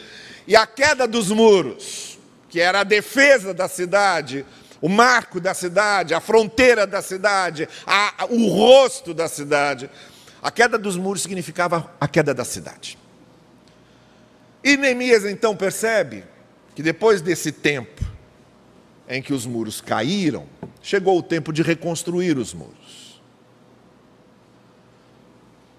e 0.47 0.55
a 0.55 0.65
queda 0.65 1.05
dos 1.05 1.29
muros, 1.29 2.17
que 2.47 2.61
era 2.61 2.79
a 2.79 2.83
defesa 2.85 3.53
da 3.53 3.67
cidade, 3.67 4.45
o 4.79 4.87
marco 4.87 5.41
da 5.41 5.53
cidade, 5.53 6.13
a 6.13 6.21
fronteira 6.21 6.87
da 6.87 7.01
cidade, 7.01 7.67
a, 7.85 8.25
o 8.29 8.47
rosto 8.47 9.13
da 9.13 9.27
cidade, 9.27 9.89
a 10.43 10.51
queda 10.51 10.77
dos 10.77 10.97
muros 10.97 11.21
significava 11.21 11.89
a 12.01 12.05
queda 12.05 12.33
da 12.33 12.43
cidade. 12.43 12.97
E 14.61 14.75
Neemias 14.75 15.23
então 15.23 15.55
percebe 15.55 16.25
que 16.75 16.83
depois 16.83 17.21
desse 17.21 17.49
tempo 17.49 18.03
em 19.07 19.21
que 19.21 19.33
os 19.33 19.45
muros 19.45 19.79
caíram, 19.79 20.45
chegou 20.81 21.17
o 21.17 21.23
tempo 21.23 21.53
de 21.53 21.61
reconstruir 21.61 22.37
os 22.37 22.53
muros. 22.53 23.21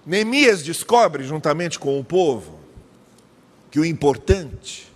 Neemias 0.06 0.62
descobre, 0.62 1.24
juntamente 1.24 1.78
com 1.78 1.98
o 1.98 2.04
povo, 2.04 2.58
que 3.70 3.80
o 3.80 3.84
importante 3.84 4.90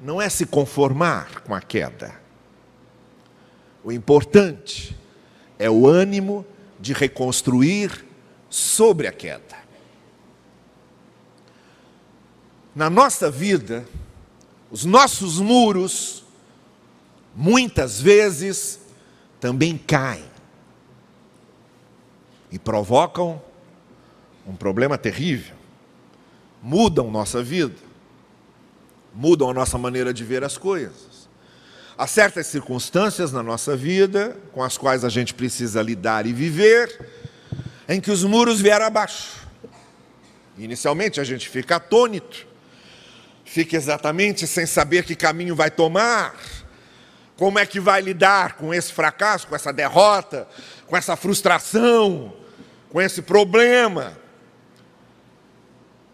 não 0.00 0.22
é 0.22 0.28
se 0.28 0.46
conformar 0.46 1.42
com 1.42 1.54
a 1.54 1.60
queda. 1.60 2.14
O 3.82 3.90
importante 3.90 4.96
é 5.58 5.68
o 5.68 5.86
ânimo 5.86 6.46
de 6.78 6.92
reconstruir 6.92 8.05
sobre 8.48 9.06
a 9.06 9.12
queda. 9.12 9.56
Na 12.74 12.90
nossa 12.90 13.30
vida, 13.30 13.86
os 14.70 14.84
nossos 14.84 15.38
muros, 15.38 16.24
muitas 17.34 18.00
vezes, 18.00 18.80
também 19.40 19.78
caem 19.78 20.24
e 22.50 22.58
provocam 22.58 23.40
um 24.46 24.54
problema 24.54 24.96
terrível. 24.98 25.56
Mudam 26.62 27.10
nossa 27.10 27.42
vida, 27.42 27.76
mudam 29.14 29.50
a 29.50 29.54
nossa 29.54 29.78
maneira 29.78 30.12
de 30.12 30.24
ver 30.24 30.44
as 30.44 30.58
coisas. 30.58 31.28
Há 31.96 32.06
certas 32.06 32.46
circunstâncias 32.48 33.32
na 33.32 33.42
nossa 33.42 33.74
vida 33.74 34.36
com 34.52 34.62
as 34.62 34.76
quais 34.76 35.04
a 35.04 35.08
gente 35.08 35.32
precisa 35.32 35.80
lidar 35.80 36.26
e 36.26 36.32
viver, 36.32 37.15
em 37.88 38.00
que 38.00 38.10
os 38.10 38.24
muros 38.24 38.60
vieram 38.60 38.86
abaixo. 38.86 39.46
Inicialmente 40.58 41.20
a 41.20 41.24
gente 41.24 41.48
fica 41.48 41.76
atônito, 41.76 42.46
fica 43.44 43.76
exatamente 43.76 44.46
sem 44.46 44.66
saber 44.66 45.04
que 45.04 45.14
caminho 45.14 45.54
vai 45.54 45.70
tomar, 45.70 46.34
como 47.36 47.58
é 47.58 47.66
que 47.66 47.78
vai 47.78 48.00
lidar 48.00 48.54
com 48.54 48.72
esse 48.72 48.92
fracasso, 48.92 49.46
com 49.46 49.54
essa 49.54 49.72
derrota, 49.72 50.48
com 50.86 50.96
essa 50.96 51.14
frustração, 51.16 52.34
com 52.90 53.00
esse 53.00 53.20
problema. 53.20 54.18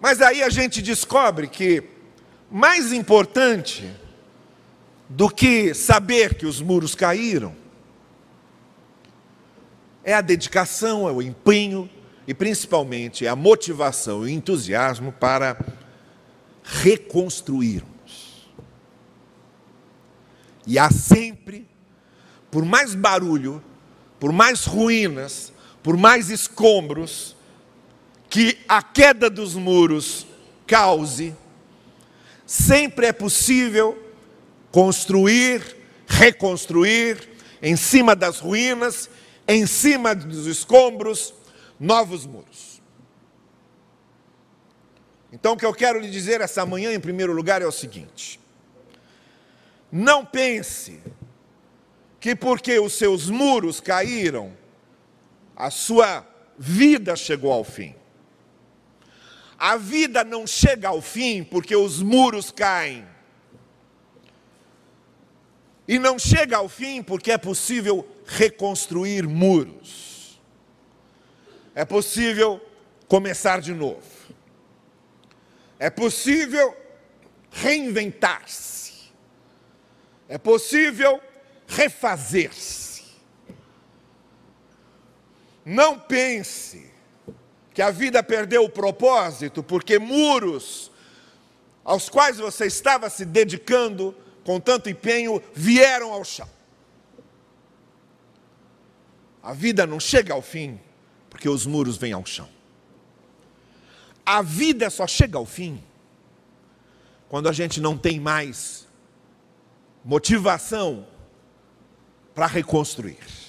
Mas 0.01 0.21
aí 0.21 0.43
a 0.43 0.51
gente 0.51 0.83
descobre 0.83 1.47
que 1.47 1.85
mais 2.51 2.93
importante 2.93 3.89
do 5.09 5.31
que 5.31 5.73
saber 5.75 6.35
que 6.35 6.45
os 6.45 6.61
muros 6.61 6.95
caíram 6.95 7.62
é 10.05 10.15
a 10.15 10.21
dedicação, 10.21 11.09
é 11.09 11.13
o 11.13 11.23
empenho 11.23 11.89
e 12.27 12.35
principalmente 12.35 13.27
é 13.27 13.29
a 13.29 13.37
motivação 13.37 14.23
e 14.23 14.27
o 14.27 14.29
entusiasmo 14.29 15.13
para 15.13 15.59
reconstruirmos. 16.63 18.49
E 20.67 20.79
há 20.79 20.91
sempre, 20.91 21.67
por 22.51 22.65
mais 22.65 22.95
barulho, 22.95 23.63
por 24.21 24.33
mais 24.33 24.65
ruínas, 24.65 25.53
por 25.83 25.97
mais 25.97 26.31
escombros 26.31 27.37
que 28.31 28.59
a 28.69 28.83
queda 28.83 29.29
dos 29.29 29.55
muros 29.55 30.27
cause, 30.67 31.35
sempre 32.47 33.07
é 33.07 33.13
possível 33.13 34.01
construir, 34.71 35.77
reconstruir 36.07 37.29
em 37.61 37.77
cima 37.77 38.17
das 38.17 38.39
ruínas, 38.39 39.11
em 39.47 39.67
cima 39.67 40.15
dos 40.15 40.47
escombros, 40.47 41.35
novos 41.79 42.27
muros. 42.27 42.81
Então, 45.33 45.55
o 45.55 45.57
que 45.57 45.65
eu 45.65 45.73
quero 45.73 45.99
lhe 45.99 46.11
dizer 46.11 46.41
essa 46.41 46.65
manhã, 46.67 46.93
em 46.93 47.01
primeiro 47.01 47.33
lugar, 47.33 47.63
é 47.63 47.67
o 47.67 47.73
seguinte: 47.73 48.39
não 49.91 50.25
pense 50.25 51.01
que 52.21 52.37
porque 52.37 52.79
os 52.79 52.93
seus 52.93 53.29
muros 53.31 53.81
caíram, 53.81 54.57
a 55.57 55.71
sua 55.71 56.27
vida 56.59 57.17
chegou 57.17 57.53
ao 57.53 57.65
fim. 57.65 57.95
A 59.59 59.77
vida 59.77 60.25
não 60.25 60.47
chega 60.47 60.89
ao 60.89 61.01
fim 61.01 61.45
porque 61.45 61.75
os 61.75 62.03
muros 62.03 62.51
caem. 62.51 63.07
E 65.87 65.99
não 65.99 66.19
chega 66.19 66.57
ao 66.57 66.69
fim 66.69 67.03
porque 67.03 67.33
é 67.33 67.39
possível 67.39 68.07
reconstruir 68.27 69.27
muros. 69.27 70.41
É 71.75 71.85
possível 71.85 72.61
começar 73.09 73.61
de 73.61 73.73
novo. 73.73 74.03
É 75.79 75.91
possível 75.91 76.77
reinventar-se. 77.51 79.13
É 80.29 80.39
possível 80.39 81.21
refazer-se. 81.67 83.03
Não 85.65 85.99
pense 85.99 86.91
que 87.73 87.83
a 87.83 87.91
vida 87.91 88.23
perdeu 88.23 88.65
o 88.65 88.71
propósito 88.71 89.63
porque 89.63 89.99
muros 89.99 90.91
aos 91.85 92.09
quais 92.09 92.39
você 92.39 92.67
estava 92.67 93.09
se 93.11 93.25
dedicando 93.25 94.15
com 94.45 94.61
tanto 94.61 94.89
empenho 94.89 95.43
vieram 95.55 96.13
ao 96.13 96.25
chão. 96.25 96.49
A 99.43 99.53
vida 99.53 99.87
não 99.87 99.99
chega 99.99 100.33
ao 100.33 100.41
fim 100.41 100.79
porque 101.29 101.49
os 101.49 101.67
muros 101.67 101.97
vêm 101.97 102.13
ao 102.13 102.25
chão. 102.25 102.49
A 104.25 104.41
vida 104.41 104.89
só 104.89 105.07
chega 105.07 105.37
ao 105.37 105.45
fim 105.45 105.83
quando 107.29 107.49
a 107.49 107.53
gente 107.53 107.81
não 107.81 107.99
tem 107.99 108.21
mais 108.21 108.87
motivação 110.05 111.07
para 112.35 112.47
reconstruir. 112.47 113.42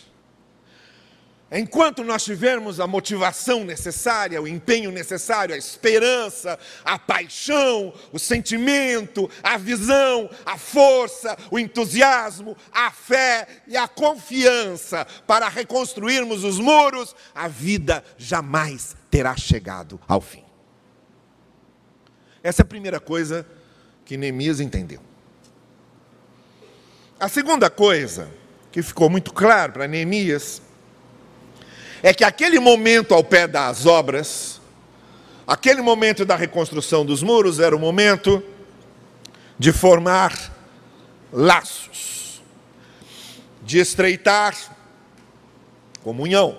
Enquanto 1.55 2.03
nós 2.03 2.23
tivermos 2.23 2.79
a 2.79 2.87
motivação 2.87 3.63
necessária, 3.63 4.41
o 4.41 4.47
empenho 4.47 4.91
necessário, 4.91 5.53
a 5.53 5.57
esperança, 5.57 6.57
a 6.83 6.97
paixão, 6.97 7.93
o 8.11 8.17
sentimento, 8.17 9.29
a 9.43 9.55
visão, 9.55 10.27
a 10.43 10.57
força, 10.57 11.37
o 11.51 11.59
entusiasmo, 11.59 12.57
a 12.71 12.89
fé 12.89 13.47
e 13.67 13.77
a 13.77 13.87
confiança 13.87 15.05
para 15.27 15.47
reconstruirmos 15.47 16.43
os 16.43 16.57
muros, 16.57 17.15
a 17.35 17.47
vida 17.47 18.03
jamais 18.17 18.95
terá 19.11 19.37
chegado 19.37 20.01
ao 20.07 20.21
fim. 20.21 20.43
Essa 22.41 22.63
é 22.63 22.63
a 22.63 22.67
primeira 22.67 22.99
coisa 22.99 23.45
que 24.03 24.17
Neemias 24.17 24.59
entendeu. 24.59 25.01
A 27.19 27.29
segunda 27.29 27.69
coisa 27.69 28.31
que 28.71 28.81
ficou 28.81 29.07
muito 29.07 29.31
claro 29.31 29.73
para 29.73 29.87
Neemias 29.87 30.63
é 32.03 32.13
que 32.13 32.25
aquele 32.25 32.59
momento 32.59 33.13
ao 33.13 33.23
pé 33.23 33.47
das 33.47 33.85
obras, 33.85 34.59
aquele 35.47 35.81
momento 35.81 36.25
da 36.25 36.35
reconstrução 36.35 37.05
dos 37.05 37.23
muros, 37.23 37.61
era 37.61 37.73
o 37.73 37.79
momento 37.79 38.43
de 39.57 39.71
formar 39.71 40.51
laços, 41.31 42.41
de 43.61 43.79
estreitar 43.79 44.53
comunhão. 46.03 46.57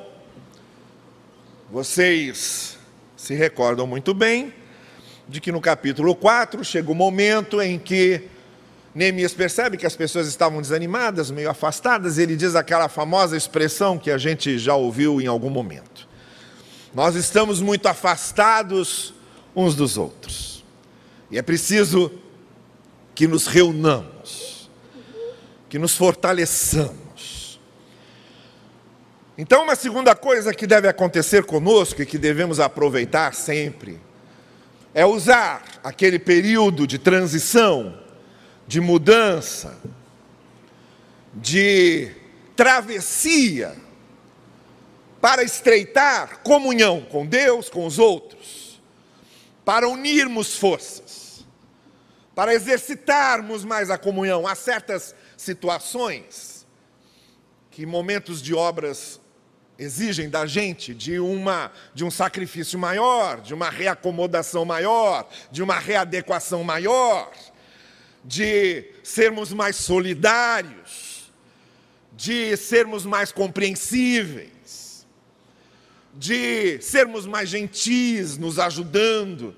Vocês 1.71 2.79
se 3.15 3.35
recordam 3.35 3.87
muito 3.87 4.15
bem 4.15 4.55
de 5.29 5.43
que 5.43 5.53
no 5.53 5.61
capítulo 5.61 6.15
4 6.17 6.65
chega 6.65 6.91
o 6.91 6.95
momento 6.95 7.61
em 7.61 7.79
que 7.79 8.29
Neemias 8.95 9.35
percebe 9.35 9.77
que 9.77 9.87
as 9.87 9.97
pessoas 9.97 10.29
estavam 10.29 10.63
desanimadas, 10.63 11.31
meio 11.31 11.51
afastadas, 11.51 12.17
e 12.17 12.23
ele 12.23 12.37
diz 12.37 12.55
aquela 12.55 12.89
famosa 12.89 13.37
expressão 13.37 13.99
que 13.99 14.11
a 14.11 14.17
gente 14.17 14.57
já 14.57 14.77
ouviu 14.77 15.21
em 15.21 15.27
algum 15.27 15.51
momento. 15.51 16.09
Nós 16.95 17.17
estamos 17.17 17.61
muito 17.61 17.87
afastados 17.89 19.13
uns 19.55 19.75
dos 19.75 19.99
outros. 19.99 20.65
E 21.29 21.37
é 21.37 21.43
preciso 21.43 22.13
que 23.17 23.27
nos 23.27 23.49
reunamos, 23.49 24.71
que 25.69 25.77
nos 25.77 25.97
fortaleçamos. 25.97 27.59
Então, 29.37 29.65
uma 29.65 29.75
segunda 29.75 30.15
coisa 30.15 30.55
que 30.55 30.69
deve 30.69 30.87
acontecer 30.87 31.45
conosco 31.45 32.01
e 32.01 32.07
que 32.07 32.17
devemos 32.17 32.61
aproveitar 32.61 33.35
sempre 33.35 34.01
é 34.95 35.05
usar 35.05 35.65
aquele 35.83 36.21
período 36.21 36.87
de 36.87 36.97
transição 36.97 38.04
de 38.67 38.81
mudança, 38.81 39.79
de 41.35 42.15
travessia, 42.57 43.77
para 45.21 45.43
estreitar 45.43 46.41
comunhão 46.43 47.01
com 47.01 47.27
Deus, 47.27 47.69
com 47.71 47.87
os 47.87 47.99
outros, 47.99 48.81
para 49.65 49.89
unirmos 49.89 50.57
forças, 50.57 51.45
para 52.35 52.55
exercitarmos 52.55 53.65
mais 53.65 53.91
a 53.91 53.97
comunhão. 53.97 54.47
Há 54.47 54.55
certas 54.55 55.15
situações 55.37 56.67
que 57.71 57.87
momentos 57.87 58.43
de 58.43 58.55
obras 58.55 59.19
exigem 59.79 60.29
da 60.29 60.47
gente 60.47 60.95
de 60.95 61.19
uma 61.19 61.73
de 61.93 62.05
um 62.05 62.11
sacrifício 62.11 62.79
maior, 62.79 63.41
de 63.41 63.53
uma 63.55 63.71
reacomodação 63.71 64.65
maior, 64.65 65.29
de 65.51 65.63
uma 65.63 65.79
readequação 65.79 66.63
maior 66.63 67.33
de 68.25 68.85
sermos 69.03 69.53
mais 69.53 69.77
solidários, 69.77 71.31
de 72.17 72.57
sermos 72.57 73.05
mais 73.05 73.31
compreensíveis, 73.31 75.07
de 76.15 76.81
sermos 76.81 77.27
mais 77.27 77.49
gentis, 77.49 78.39
nos 78.39 78.59
ajudando. 78.59 79.55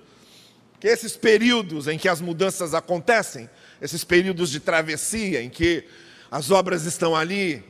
Que 0.81 0.89
esses 0.89 1.17
períodos 1.17 1.87
em 1.87 1.97
que 1.97 2.09
as 2.09 2.21
mudanças 2.21 2.75
acontecem, 2.75 3.49
esses 3.81 4.05
períodos 4.05 4.51
de 4.51 4.61
travessia, 4.61 5.43
em 5.43 5.49
que 5.49 5.85
as 6.31 6.51
obras 6.51 6.85
estão 6.85 7.15
ali 7.15 7.65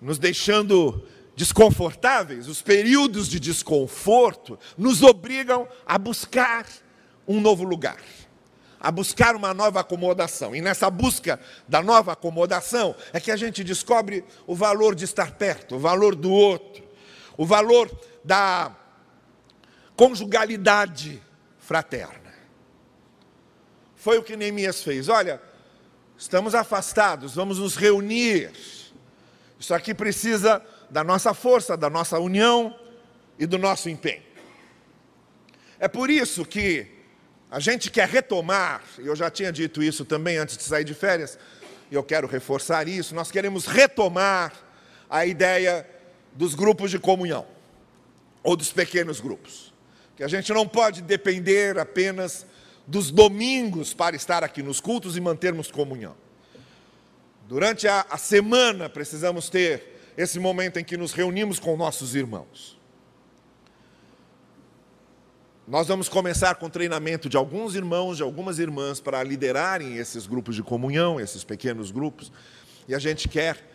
nos 0.00 0.18
deixando 0.18 1.04
desconfortáveis, 1.34 2.48
os 2.48 2.62
períodos 2.62 3.28
de 3.28 3.40
desconforto 3.40 4.58
nos 4.76 5.02
obrigam 5.02 5.68
a 5.84 5.98
buscar 5.98 6.66
um 7.26 7.40
novo 7.40 7.64
lugar 7.64 7.98
a 8.86 8.90
buscar 8.90 9.34
uma 9.34 9.52
nova 9.52 9.80
acomodação. 9.80 10.54
E 10.54 10.60
nessa 10.60 10.88
busca 10.88 11.40
da 11.66 11.82
nova 11.82 12.12
acomodação 12.12 12.94
é 13.12 13.18
que 13.18 13.30
a 13.30 13.36
gente 13.36 13.64
descobre 13.64 14.24
o 14.46 14.54
valor 14.54 14.94
de 14.94 15.04
estar 15.04 15.32
perto, 15.32 15.76
o 15.76 15.78
valor 15.78 16.14
do 16.14 16.30
outro, 16.30 16.84
o 17.36 17.44
valor 17.44 17.90
da 18.24 18.74
conjugalidade 19.96 21.22
fraterna. 21.58 22.34
Foi 23.96 24.18
o 24.18 24.22
que 24.22 24.36
Neemias 24.36 24.82
fez. 24.82 25.08
Olha, 25.08 25.40
Estamos 26.18 26.54
afastados, 26.54 27.34
vamos 27.34 27.58
nos 27.58 27.76
reunir. 27.76 28.50
Isso 29.60 29.74
aqui 29.74 29.92
precisa 29.92 30.64
da 30.88 31.04
nossa 31.04 31.34
força, 31.34 31.76
da 31.76 31.90
nossa 31.90 32.18
união 32.18 32.74
e 33.38 33.44
do 33.44 33.58
nosso 33.58 33.90
empenho. 33.90 34.22
É 35.78 35.86
por 35.86 36.08
isso 36.08 36.46
que 36.46 36.95
a 37.50 37.60
gente 37.60 37.90
quer 37.90 38.08
retomar, 38.08 38.82
e 38.98 39.06
eu 39.06 39.14
já 39.14 39.30
tinha 39.30 39.52
dito 39.52 39.82
isso 39.82 40.04
também 40.04 40.36
antes 40.36 40.56
de 40.56 40.62
sair 40.62 40.84
de 40.84 40.94
férias, 40.94 41.38
e 41.90 41.94
eu 41.94 42.02
quero 42.02 42.26
reforçar 42.26 42.88
isso, 42.88 43.14
nós 43.14 43.30
queremos 43.30 43.66
retomar 43.66 44.52
a 45.08 45.24
ideia 45.24 45.88
dos 46.32 46.54
grupos 46.54 46.90
de 46.90 46.98
comunhão, 46.98 47.46
ou 48.42 48.56
dos 48.56 48.72
pequenos 48.72 49.20
grupos. 49.20 49.72
Que 50.16 50.24
a 50.24 50.28
gente 50.28 50.52
não 50.52 50.66
pode 50.66 51.02
depender 51.02 51.78
apenas 51.78 52.46
dos 52.86 53.10
domingos 53.10 53.94
para 53.94 54.16
estar 54.16 54.42
aqui 54.42 54.62
nos 54.62 54.80
cultos 54.80 55.16
e 55.16 55.20
mantermos 55.20 55.70
comunhão. 55.70 56.16
Durante 57.48 57.86
a, 57.86 58.04
a 58.10 58.18
semana 58.18 58.88
precisamos 58.88 59.48
ter 59.48 60.12
esse 60.16 60.38
momento 60.38 60.78
em 60.78 60.84
que 60.84 60.96
nos 60.96 61.12
reunimos 61.12 61.58
com 61.58 61.76
nossos 61.76 62.14
irmãos. 62.14 62.75
Nós 65.68 65.88
vamos 65.88 66.08
começar 66.08 66.54
com 66.54 66.66
o 66.66 66.70
treinamento 66.70 67.28
de 67.28 67.36
alguns 67.36 67.74
irmãos, 67.74 68.18
de 68.18 68.22
algumas 68.22 68.60
irmãs, 68.60 69.00
para 69.00 69.20
liderarem 69.24 69.96
esses 69.96 70.24
grupos 70.24 70.54
de 70.54 70.62
comunhão, 70.62 71.18
esses 71.18 71.42
pequenos 71.42 71.90
grupos, 71.90 72.30
e 72.86 72.94
a 72.94 73.00
gente 73.00 73.28
quer 73.28 73.68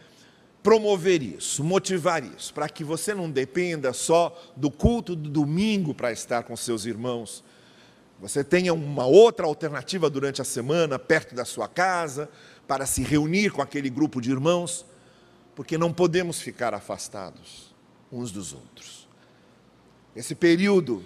promover 0.63 1.21
isso, 1.21 1.61
motivar 1.65 2.23
isso, 2.23 2.53
para 2.53 2.69
que 2.69 2.81
você 2.81 3.13
não 3.13 3.29
dependa 3.29 3.91
só 3.91 4.33
do 4.55 4.71
culto 4.71 5.17
do 5.17 5.29
domingo 5.29 5.93
para 5.93 6.13
estar 6.13 6.43
com 6.43 6.55
seus 6.55 6.85
irmãos. 6.85 7.43
Você 8.21 8.41
tenha 8.41 8.73
uma 8.73 9.05
outra 9.05 9.45
alternativa 9.45 10.09
durante 10.09 10.41
a 10.41 10.45
semana, 10.45 10.97
perto 10.97 11.35
da 11.35 11.43
sua 11.43 11.67
casa, 11.67 12.29
para 12.69 12.85
se 12.85 13.03
reunir 13.03 13.51
com 13.51 13.61
aquele 13.61 13.89
grupo 13.89 14.21
de 14.21 14.31
irmãos, 14.31 14.85
porque 15.53 15.77
não 15.77 15.91
podemos 15.91 16.39
ficar 16.39 16.73
afastados 16.73 17.75
uns 18.09 18.31
dos 18.31 18.53
outros. 18.53 19.09
Esse 20.15 20.33
período 20.33 21.03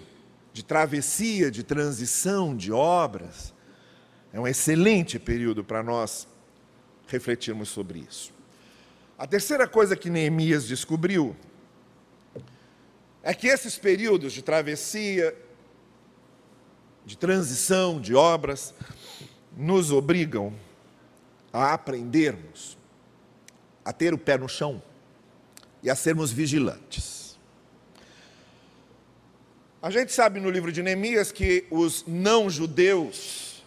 de 0.56 0.64
travessia, 0.64 1.50
de 1.50 1.62
transição, 1.62 2.56
de 2.56 2.72
obras. 2.72 3.52
É 4.32 4.40
um 4.40 4.48
excelente 4.48 5.18
período 5.18 5.62
para 5.62 5.82
nós 5.82 6.26
refletirmos 7.06 7.68
sobre 7.68 7.98
isso. 7.98 8.32
A 9.18 9.26
terceira 9.26 9.68
coisa 9.68 9.94
que 9.94 10.08
Neemias 10.08 10.66
descobriu 10.66 11.36
é 13.22 13.34
que 13.34 13.48
esses 13.48 13.76
períodos 13.76 14.32
de 14.32 14.40
travessia, 14.40 15.36
de 17.04 17.18
transição, 17.18 18.00
de 18.00 18.14
obras, 18.14 18.72
nos 19.54 19.92
obrigam 19.92 20.54
a 21.52 21.74
aprendermos 21.74 22.78
a 23.84 23.92
ter 23.92 24.14
o 24.14 24.18
pé 24.18 24.38
no 24.38 24.48
chão 24.48 24.82
e 25.82 25.90
a 25.90 25.94
sermos 25.94 26.32
vigilantes. 26.32 27.25
A 29.86 29.90
gente 29.90 30.12
sabe 30.12 30.40
no 30.40 30.50
livro 30.50 30.72
de 30.72 30.82
Neemias 30.82 31.30
que 31.30 31.64
os 31.70 32.02
não-judeus, 32.08 33.62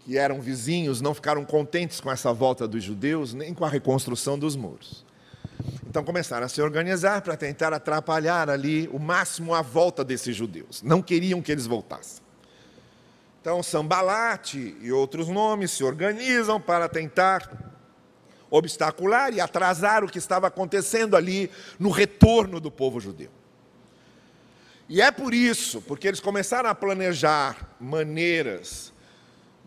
que 0.00 0.18
eram 0.18 0.40
vizinhos, 0.40 1.00
não 1.00 1.14
ficaram 1.14 1.44
contentes 1.44 2.00
com 2.00 2.10
essa 2.10 2.32
volta 2.32 2.66
dos 2.66 2.82
judeus, 2.82 3.32
nem 3.32 3.54
com 3.54 3.64
a 3.64 3.68
reconstrução 3.68 4.36
dos 4.36 4.56
muros. 4.56 5.06
Então 5.88 6.02
começaram 6.02 6.44
a 6.44 6.48
se 6.48 6.60
organizar 6.60 7.22
para 7.22 7.36
tentar 7.36 7.72
atrapalhar 7.72 8.50
ali 8.50 8.90
o 8.92 8.98
máximo 8.98 9.54
a 9.54 9.62
volta 9.62 10.04
desses 10.04 10.34
judeus. 10.34 10.82
Não 10.82 11.00
queriam 11.00 11.40
que 11.40 11.52
eles 11.52 11.66
voltassem. 11.66 12.20
Então 13.40 13.62
Sambalate 13.62 14.76
e 14.80 14.90
outros 14.90 15.28
nomes 15.28 15.70
se 15.70 15.84
organizam 15.84 16.60
para 16.60 16.88
tentar 16.88 17.48
obstacular 18.50 19.32
e 19.32 19.40
atrasar 19.40 20.02
o 20.02 20.08
que 20.08 20.18
estava 20.18 20.48
acontecendo 20.48 21.14
ali 21.14 21.48
no 21.78 21.90
retorno 21.90 22.58
do 22.58 22.72
povo 22.72 22.98
judeu. 22.98 23.30
E 24.88 25.00
é 25.00 25.10
por 25.10 25.34
isso, 25.34 25.82
porque 25.82 26.06
eles 26.06 26.20
começaram 26.20 26.70
a 26.70 26.74
planejar 26.74 27.74
maneiras 27.80 28.92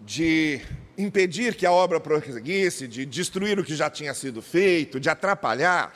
de 0.06 0.62
impedir 0.98 1.56
que 1.56 1.66
a 1.66 1.72
obra 1.72 2.00
prosseguisse, 2.00 2.88
de 2.88 3.06
destruir 3.06 3.60
o 3.60 3.64
que 3.64 3.76
já 3.76 3.90
tinha 3.90 4.14
sido 4.14 4.42
feito, 4.42 5.00
de 5.00 5.10
atrapalhar, 5.10 5.94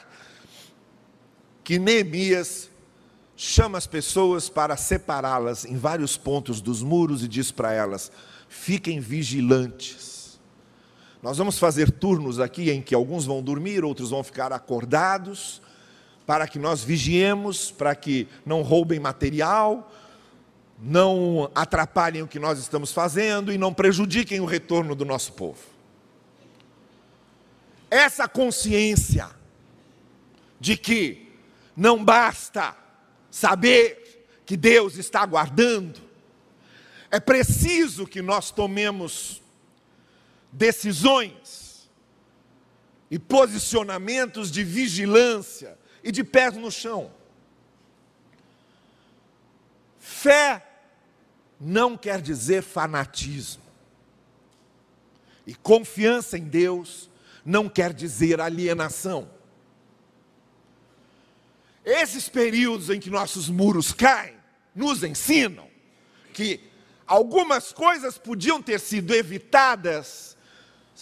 que 1.64 1.80
Neemias 1.80 2.70
chama 3.36 3.78
as 3.78 3.88
pessoas 3.88 4.50
para 4.50 4.76
separá-las 4.76 5.64
em 5.66 5.78
vários 5.78 6.18
pontos 6.18 6.60
dos 6.60 6.84
muros 6.84 7.24
e 7.24 7.28
diz 7.28 7.50
para 7.50 7.74
elas: 7.74 8.12
fiquem 8.50 9.00
vigilantes. 9.00 10.40
Nós 11.22 11.38
vamos 11.38 11.58
fazer 11.58 11.90
turnos 11.90 12.42
aqui 12.42 12.70
em 12.70 12.82
que 12.82 12.94
alguns 12.94 13.26
vão 13.26 13.42
dormir, 13.42 13.86
outros 13.86 14.10
vão 14.10 14.22
ficar 14.22 14.52
acordados, 14.52 15.62
para 16.26 16.48
que 16.48 16.58
nós 16.58 16.84
vigiemos, 16.84 17.72
para 17.72 17.96
que 17.96 18.28
não 18.46 18.62
roubem 18.62 19.00
material, 19.00 19.92
não 20.80 21.50
atrapalhem 21.54 22.22
o 22.22 22.28
que 22.28 22.40
nós 22.40 22.60
estamos 22.60 22.92
fazendo 22.92 23.52
e 23.52 23.58
não 23.58 23.74
prejudiquem 23.74 24.40
o 24.40 24.46
retorno 24.46 24.96
do 24.96 25.06
nosso 25.06 25.34
povo. 25.34 25.60
Essa 27.90 28.28
consciência 28.28 29.30
de 30.60 30.76
que 30.78 31.32
não 31.76 32.04
basta 32.04 32.76
saber 33.30 34.26
que 34.46 34.58
Deus 34.58 34.98
está 34.98 35.22
aguardando, 35.22 36.02
é 37.12 37.20
preciso 37.20 38.08
que 38.08 38.22
nós 38.22 38.50
tomemos 38.50 39.42
decisões 40.52 41.90
e 43.10 43.20
posicionamentos 43.20 44.52
de 44.52 44.64
vigilância 44.64 45.78
e 46.04 46.12
de 46.12 46.24
pés 46.24 46.56
no 46.56 46.70
chão. 46.70 47.12
Fé 50.00 50.66
não 51.60 51.98
quer 51.98 52.22
dizer 52.22 52.62
fanatismo. 52.62 53.63
E 55.48 55.56
confiança 55.56 56.38
em 56.38 56.44
Deus 56.44 57.10
não 57.46 57.70
quer 57.70 57.94
dizer 57.94 58.42
alienação. 58.42 59.30
Esses 61.86 62.30
períodos 62.30 62.89
em 62.89 63.00
que 63.00 63.10
nossos 63.10 63.50
muros 63.50 63.92
caem 63.92 64.36
nos 64.74 65.04
ensinam 65.04 65.68
que 66.34 66.62
algumas 67.06 67.72
coisas 67.72 68.18
podiam 68.18 68.62
ter 68.62 68.80
sido 68.80 69.13
evitadas 69.13 70.33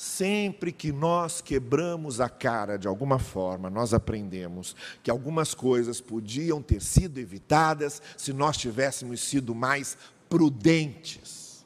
Sempre 0.04 0.72
que 0.72 0.92
nós 0.92 1.42
quebramos 1.42 2.20
a 2.20 2.28
cara 2.28 2.76
de 2.76 2.88
alguma 2.88 3.20
forma, 3.20 3.70
nós 3.70 3.94
aprendemos 3.94 4.76
que 5.04 5.12
algumas 5.12 5.54
coisas 5.54 6.02
podiam 6.02 6.60
ter 6.60 6.82
sido 6.82 7.20
evitadas 7.20 8.02
se 8.18 8.34
nós 8.34 8.58
tivéssemos 8.58 9.22
sido 9.22 9.54
mais 9.54 9.96
prudentes, 10.28 11.64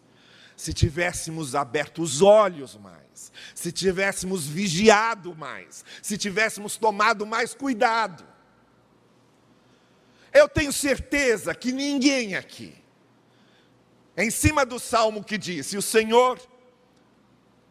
se 0.53 0.73
tivéssemos 0.73 1.55
aberto 1.55 2.01
os 2.01 2.21
olhos 2.21 2.75
mais, 2.75 3.31
se 3.55 3.71
tivéssemos 3.71 4.45
vigiado 4.45 5.33
mais, 5.33 5.85
se 6.01 6.17
tivéssemos 6.17 6.75
tomado 6.75 7.25
mais 7.25 7.53
cuidado. 7.53 8.25
Eu 10.33 10.49
tenho 10.49 10.73
certeza 10.73 11.55
que 11.55 11.71
ninguém 11.71 12.35
aqui, 12.35 12.75
em 14.17 14.29
cima 14.29 14.65
do 14.65 14.77
salmo 14.77 15.23
que 15.23 15.37
disse: 15.37 15.77
O 15.77 15.81
Senhor 15.81 16.37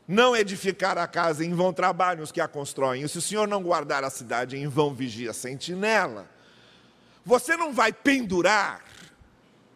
não 0.06 0.36
edificar 0.36 0.98
a 0.98 1.06
casa, 1.06 1.44
em 1.44 1.54
vão 1.54 1.72
trabalham 1.72 2.22
os 2.22 2.30
que 2.30 2.40
a 2.40 2.48
constroem. 2.48 3.02
E 3.02 3.08
se 3.08 3.18
o 3.18 3.22
Senhor 3.22 3.48
não 3.48 3.62
guardar 3.62 4.04
a 4.04 4.10
cidade, 4.10 4.56
em 4.56 4.68
vão 4.68 4.94
vigia 4.94 5.30
a 5.30 5.34
sentinela. 5.34 6.28
Você 7.24 7.56
não 7.56 7.72
vai 7.72 7.92
pendurar. 7.92 8.82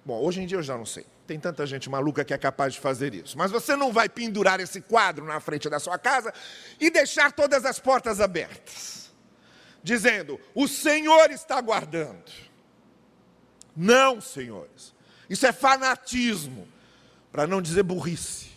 Bom, 0.05 0.21
hoje 0.21 0.43
em 0.43 0.47
dia 0.47 0.59
eu 0.59 0.63
já 0.63 0.77
não 0.77 0.85
sei. 0.85 1.07
Tem 1.27 1.39
tanta 1.39 1.67
gente 1.67 1.91
maluca 1.91 2.25
que 2.25 2.33
é 2.33 2.39
capaz 2.39 2.75
de 2.75 2.81
fazer 2.81 3.15
isso. 3.15 3.37
Mas 3.37 3.51
você 3.51 3.77
não 3.77 3.93
vai 3.93 4.09
pendurar 4.09 4.61
esse 4.61 4.81
quadro 4.81 5.27
na 5.27 5.41
frente 5.41 5.69
da 5.69 5.79
sua 5.79 5.99
casa 5.99 6.33
e 6.81 6.91
deixar 6.91 7.33
todas 7.33 7.65
as 7.67 7.79
portas 7.79 8.21
abertas, 8.21 9.11
dizendo: 9.83 10.41
O 10.55 10.67
Senhor 10.67 11.31
está 11.31 11.61
guardando. 11.61 12.49
Não, 13.77 14.21
senhores. 14.21 14.95
Isso 15.29 15.47
é 15.47 15.53
fanatismo, 15.53 16.67
para 17.31 17.47
não 17.47 17.61
dizer 17.61 17.83
burrice. 17.83 18.48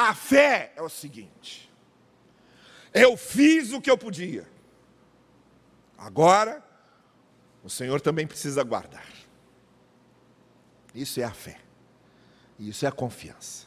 A 0.00 0.14
fé 0.14 0.72
é 0.76 0.80
o 0.80 0.88
seguinte: 0.88 1.70
eu 2.94 3.18
fiz 3.18 3.70
o 3.70 3.82
que 3.82 3.90
eu 3.90 3.98
podia, 3.98 4.48
agora 5.98 6.64
o 7.62 7.68
Senhor 7.68 8.00
também 8.00 8.26
precisa 8.26 8.62
guardar. 8.62 9.06
Isso 10.94 11.20
é 11.20 11.24
a 11.24 11.30
fé, 11.30 11.60
isso 12.58 12.86
é 12.86 12.88
a 12.88 12.92
confiança. 12.92 13.66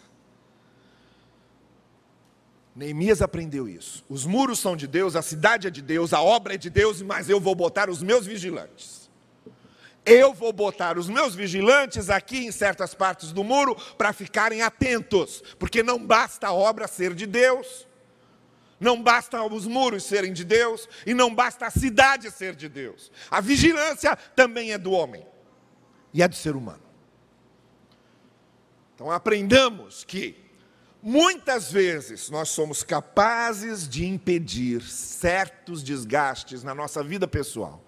Neemias 2.75 3.21
aprendeu 3.21 3.69
isso. 3.69 4.03
Os 4.09 4.25
muros 4.25 4.57
são 4.57 4.75
de 4.75 4.87
Deus, 4.87 5.15
a 5.15 5.21
cidade 5.21 5.67
é 5.67 5.69
de 5.69 5.83
Deus, 5.83 6.13
a 6.13 6.21
obra 6.23 6.55
é 6.55 6.57
de 6.57 6.71
Deus, 6.71 6.99
mas 7.03 7.29
eu 7.29 7.39
vou 7.39 7.53
botar 7.53 7.91
os 7.91 8.01
meus 8.01 8.25
vigilantes. 8.25 9.02
Eu 10.05 10.33
vou 10.33 10.51
botar 10.51 10.97
os 10.97 11.07
meus 11.07 11.33
vigilantes 11.33 12.09
aqui 12.09 12.45
em 12.45 12.51
certas 12.51 12.93
partes 12.93 13.31
do 13.31 13.43
muro 13.43 13.75
para 13.97 14.11
ficarem 14.11 14.61
atentos, 14.61 15.41
porque 15.57 15.81
não 15.81 16.03
basta 16.05 16.47
a 16.47 16.53
obra 16.53 16.87
ser 16.87 17.13
de 17.13 17.25
Deus, 17.25 17.87
não 18.79 19.01
basta 19.01 19.41
os 19.43 19.65
muros 19.65 20.03
serem 20.03 20.33
de 20.33 20.43
Deus 20.43 20.89
e 21.05 21.13
não 21.13 21.33
basta 21.33 21.67
a 21.67 21.71
cidade 21.71 22.29
ser 22.31 22.53
de 22.53 22.67
Deus. 22.67 23.11
A 23.31 23.39
vigilância 23.39 24.15
também 24.35 24.73
é 24.73 24.77
do 24.77 24.91
homem 24.91 25.25
e 26.13 26.21
é 26.21 26.27
do 26.27 26.35
ser 26.35 26.55
humano. 26.55 26.83
Então 28.93 29.09
aprendamos 29.09 30.03
que 30.03 30.35
muitas 31.01 31.71
vezes 31.71 32.29
nós 32.29 32.49
somos 32.49 32.83
capazes 32.83 33.87
de 33.87 34.05
impedir 34.05 34.81
certos 34.81 35.81
desgastes 35.81 36.61
na 36.61 36.75
nossa 36.75 37.01
vida 37.01 37.25
pessoal 37.25 37.82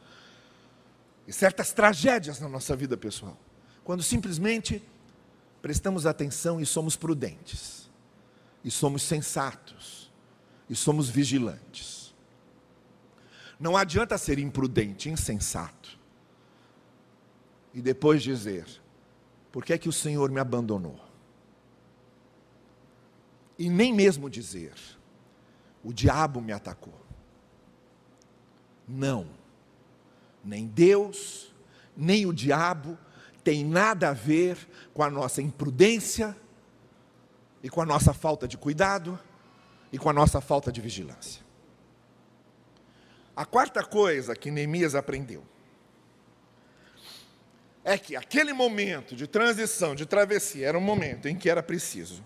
e 1.27 1.33
certas 1.33 1.73
tragédias 1.73 2.39
na 2.39 2.47
nossa 2.47 2.75
vida 2.75 2.95
pessoal, 2.95 3.37
quando 3.83 4.03
simplesmente 4.03 4.83
prestamos 5.61 6.05
atenção 6.05 6.61
e 6.61 6.65
somos 6.65 6.95
prudentes, 6.95 7.89
e 8.63 8.69
somos 8.69 9.01
sensatos, 9.03 10.11
e 10.69 10.75
somos 10.75 11.09
vigilantes. 11.09 12.13
Não 13.59 13.75
adianta 13.75 14.17
ser 14.17 14.37
imprudente, 14.37 15.09
insensato, 15.09 15.97
e 17.73 17.81
depois 17.81 18.21
dizer: 18.21 18.65
por 19.51 19.63
que 19.63 19.73
é 19.73 19.77
que 19.77 19.89
o 19.89 19.93
Senhor 19.93 20.29
me 20.29 20.39
abandonou? 20.39 20.99
E 23.57 23.69
nem 23.69 23.93
mesmo 23.93 24.29
dizer: 24.29 24.73
o 25.83 25.93
diabo 25.93 26.41
me 26.41 26.51
atacou. 26.51 26.99
Não 28.87 29.44
nem 30.45 30.67
Deus, 30.67 31.53
nem 31.97 32.25
o 32.25 32.33
diabo 32.33 32.97
tem 33.43 33.63
nada 33.63 34.09
a 34.09 34.13
ver 34.13 34.57
com 34.93 35.03
a 35.03 35.09
nossa 35.09 35.41
imprudência 35.41 36.35
e 37.61 37.69
com 37.69 37.81
a 37.81 37.85
nossa 37.85 38.13
falta 38.13 38.47
de 38.47 38.57
cuidado 38.57 39.19
e 39.91 39.97
com 39.97 40.09
a 40.09 40.13
nossa 40.13 40.41
falta 40.41 40.71
de 40.71 40.81
vigilância. 40.81 41.43
A 43.35 43.45
quarta 43.45 43.83
coisa 43.83 44.35
que 44.35 44.49
Neemias 44.49 44.95
aprendeu 44.95 45.43
é 47.83 47.97
que 47.97 48.15
aquele 48.15 48.53
momento 48.53 49.15
de 49.15 49.27
transição, 49.27 49.93
de 49.93 50.05
travessia, 50.05 50.67
era 50.67 50.77
um 50.77 50.81
momento 50.81 51.27
em 51.27 51.35
que 51.35 51.49
era 51.49 51.61
preciso 51.61 52.23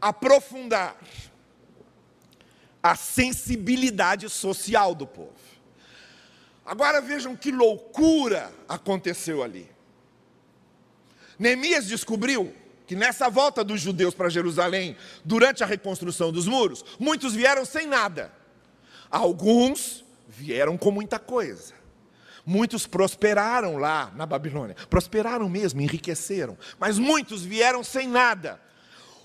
aprofundar 0.00 0.96
a 2.82 2.94
sensibilidade 2.94 4.28
social 4.28 4.94
do 4.94 5.06
povo. 5.06 5.55
Agora 6.66 7.00
vejam 7.00 7.36
que 7.36 7.52
loucura 7.52 8.52
aconteceu 8.68 9.42
ali. 9.42 9.70
Neemias 11.38 11.86
descobriu 11.86 12.52
que 12.86 12.96
nessa 12.96 13.28
volta 13.28 13.62
dos 13.62 13.80
judeus 13.80 14.14
para 14.14 14.28
Jerusalém, 14.28 14.96
durante 15.24 15.62
a 15.62 15.66
reconstrução 15.66 16.32
dos 16.32 16.46
muros, 16.48 16.84
muitos 16.98 17.34
vieram 17.34 17.64
sem 17.64 17.86
nada. 17.86 18.32
Alguns 19.10 20.04
vieram 20.26 20.76
com 20.76 20.90
muita 20.90 21.18
coisa. 21.18 21.74
Muitos 22.44 22.86
prosperaram 22.86 23.76
lá 23.76 24.12
na 24.14 24.24
Babilônia. 24.24 24.76
Prosperaram 24.88 25.48
mesmo, 25.48 25.80
enriqueceram. 25.80 26.56
Mas 26.78 26.98
muitos 26.98 27.42
vieram 27.42 27.82
sem 27.82 28.08
nada. 28.08 28.60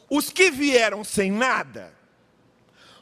Os 0.09 0.29
que 0.29 0.51
vieram 0.51 1.03
sem 1.03 1.31
nada, 1.31 1.93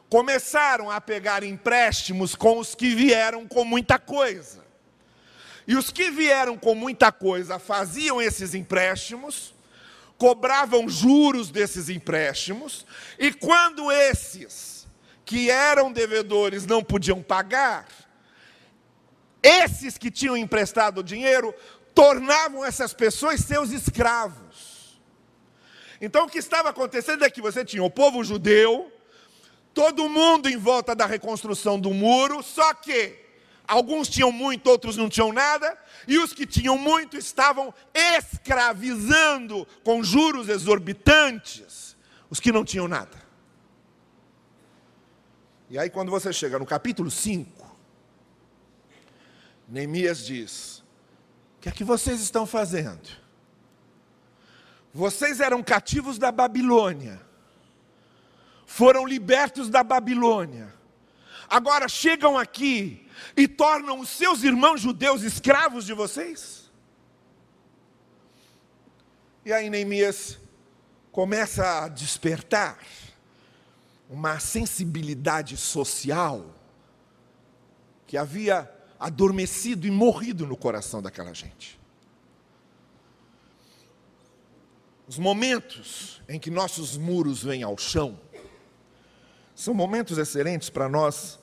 começaram 0.09 0.89
a 0.89 0.99
pegar 0.99 1.43
empréstimos 1.43 2.35
com 2.35 2.57
os 2.57 2.73
que 2.73 2.95
vieram 2.95 3.47
com 3.47 3.63
muita 3.63 3.99
coisa. 3.99 4.65
E 5.67 5.75
os 5.75 5.91
que 5.91 6.09
vieram 6.09 6.57
com 6.57 6.73
muita 6.73 7.11
coisa 7.11 7.59
faziam 7.59 8.19
esses 8.19 8.55
empréstimos, 8.55 9.53
cobravam 10.17 10.89
juros 10.89 11.51
desses 11.51 11.89
empréstimos, 11.89 12.85
e 13.19 13.31
quando 13.31 13.91
esses 13.91 14.87
que 15.23 15.49
eram 15.49 15.91
devedores 15.91 16.65
não 16.65 16.83
podiam 16.83 17.21
pagar, 17.21 17.87
esses 19.43 19.97
que 19.97 20.09
tinham 20.09 20.35
emprestado 20.35 21.03
dinheiro 21.03 21.53
tornavam 21.93 22.65
essas 22.65 22.93
pessoas 22.93 23.41
seus 23.41 23.69
escravos. 23.69 24.99
Então 26.01 26.25
o 26.25 26.29
que 26.29 26.39
estava 26.39 26.69
acontecendo 26.69 27.23
é 27.23 27.29
que 27.29 27.41
você 27.41 27.63
tinha 27.63 27.83
o 27.83 27.91
povo 27.91 28.23
judeu, 28.23 28.91
todo 29.79 30.09
mundo 30.09 30.49
em 30.49 30.57
volta 30.57 30.93
da 30.93 31.05
reconstrução 31.05 31.79
do 31.79 31.93
muro, 31.93 32.43
só 32.43 32.73
que 32.73 33.17
alguns 33.65 34.09
tinham 34.09 34.29
muito, 34.29 34.69
outros 34.69 34.97
não 34.97 35.07
tinham 35.07 35.31
nada, 35.31 35.77
e 36.05 36.17
os 36.17 36.33
que 36.33 36.45
tinham 36.45 36.77
muito 36.77 37.15
estavam 37.15 37.73
escravizando 37.93 39.65
com 39.81 40.03
juros 40.03 40.49
exorbitantes 40.49 41.95
os 42.29 42.41
que 42.41 42.51
não 42.51 42.65
tinham 42.65 42.89
nada. 42.89 43.17
E 45.69 45.79
aí, 45.79 45.89
quando 45.89 46.11
você 46.11 46.33
chega 46.33 46.59
no 46.59 46.65
capítulo 46.65 47.09
5, 47.09 47.49
Neemias 49.65 50.25
diz: 50.25 50.79
O 51.55 51.61
que 51.61 51.69
é 51.69 51.71
que 51.71 51.85
vocês 51.85 52.19
estão 52.19 52.45
fazendo? 52.45 53.07
Vocês 54.93 55.39
eram 55.39 55.63
cativos 55.63 56.17
da 56.17 56.33
Babilônia 56.33 57.28
foram 58.69 59.03
libertos 59.03 59.67
da 59.67 59.83
Babilônia. 59.83 60.71
Agora 61.49 61.89
chegam 61.89 62.37
aqui 62.37 63.09
e 63.35 63.47
tornam 63.47 63.99
os 63.99 64.09
seus 64.09 64.43
irmãos 64.43 64.79
judeus 64.79 65.23
escravos 65.23 65.87
de 65.87 65.93
vocês? 65.93 66.69
E 69.43 69.51
aí 69.51 69.71
Neemias 69.71 70.37
começa 71.11 71.85
a 71.85 71.87
despertar 71.87 72.77
uma 74.07 74.39
sensibilidade 74.39 75.57
social 75.57 76.53
que 78.05 78.17
havia 78.17 78.71
adormecido 78.99 79.87
e 79.87 79.91
morrido 79.91 80.45
no 80.45 80.55
coração 80.55 81.01
daquela 81.01 81.33
gente. 81.33 81.79
Os 85.07 85.17
momentos 85.17 86.21
em 86.29 86.39
que 86.39 86.51
nossos 86.51 86.95
muros 86.95 87.41
vêm 87.41 87.63
ao 87.63 87.75
chão, 87.79 88.19
são 89.59 89.73
momentos 89.73 90.17
excelentes 90.17 90.69
para 90.69 90.87
nós 90.87 91.37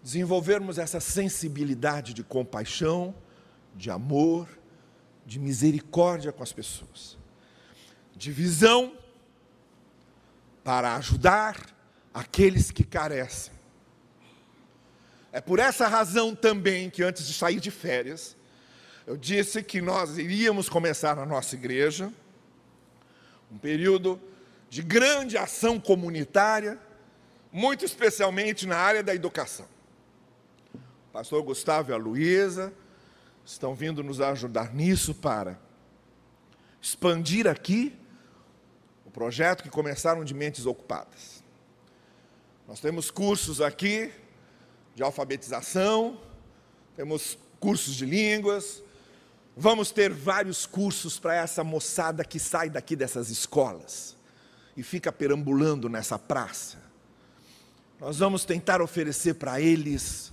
desenvolvermos 0.00 0.78
essa 0.78 1.00
sensibilidade 1.00 2.14
de 2.14 2.22
compaixão, 2.22 3.12
de 3.74 3.90
amor, 3.90 4.48
de 5.26 5.40
misericórdia 5.40 6.30
com 6.30 6.44
as 6.44 6.52
pessoas, 6.52 7.18
de 8.14 8.30
visão 8.30 8.96
para 10.62 10.94
ajudar 10.94 11.66
aqueles 12.14 12.70
que 12.70 12.84
carecem. 12.84 13.52
É 15.32 15.40
por 15.40 15.58
essa 15.58 15.88
razão 15.88 16.36
também 16.36 16.88
que 16.88 17.02
antes 17.02 17.26
de 17.26 17.34
sair 17.34 17.58
de 17.58 17.72
férias, 17.72 18.36
eu 19.04 19.16
disse 19.16 19.64
que 19.64 19.80
nós 19.80 20.16
iríamos 20.16 20.68
começar 20.68 21.16
na 21.16 21.26
nossa 21.26 21.56
igreja 21.56 22.12
um 23.50 23.58
período 23.58 24.20
de 24.70 24.80
grande 24.80 25.36
ação 25.36 25.80
comunitária 25.80 26.78
muito 27.52 27.84
especialmente 27.84 28.66
na 28.66 28.78
área 28.78 29.02
da 29.02 29.14
educação. 29.14 29.66
O 30.74 31.12
pastor 31.12 31.42
Gustavo 31.42 31.90
e 31.90 31.94
a 31.94 31.96
Luísa 31.98 32.72
estão 33.44 33.74
vindo 33.74 34.02
nos 34.02 34.20
ajudar 34.22 34.72
nisso 34.72 35.14
para 35.14 35.60
expandir 36.80 37.46
aqui 37.46 37.94
o 39.04 39.10
projeto 39.10 39.62
que 39.62 39.68
começaram 39.68 40.24
de 40.24 40.32
mentes 40.32 40.64
ocupadas. 40.64 41.44
Nós 42.66 42.80
temos 42.80 43.10
cursos 43.10 43.60
aqui 43.60 44.10
de 44.94 45.02
alfabetização, 45.02 46.18
temos 46.96 47.36
cursos 47.60 47.94
de 47.94 48.06
línguas, 48.06 48.82
vamos 49.54 49.90
ter 49.90 50.10
vários 50.10 50.64
cursos 50.64 51.18
para 51.18 51.34
essa 51.34 51.62
moçada 51.62 52.24
que 52.24 52.38
sai 52.38 52.70
daqui 52.70 52.96
dessas 52.96 53.28
escolas 53.28 54.16
e 54.74 54.82
fica 54.82 55.12
perambulando 55.12 55.88
nessa 55.90 56.18
praça 56.18 56.81
nós 58.02 58.18
vamos 58.18 58.44
tentar 58.44 58.82
oferecer 58.82 59.34
para 59.34 59.60
eles 59.60 60.32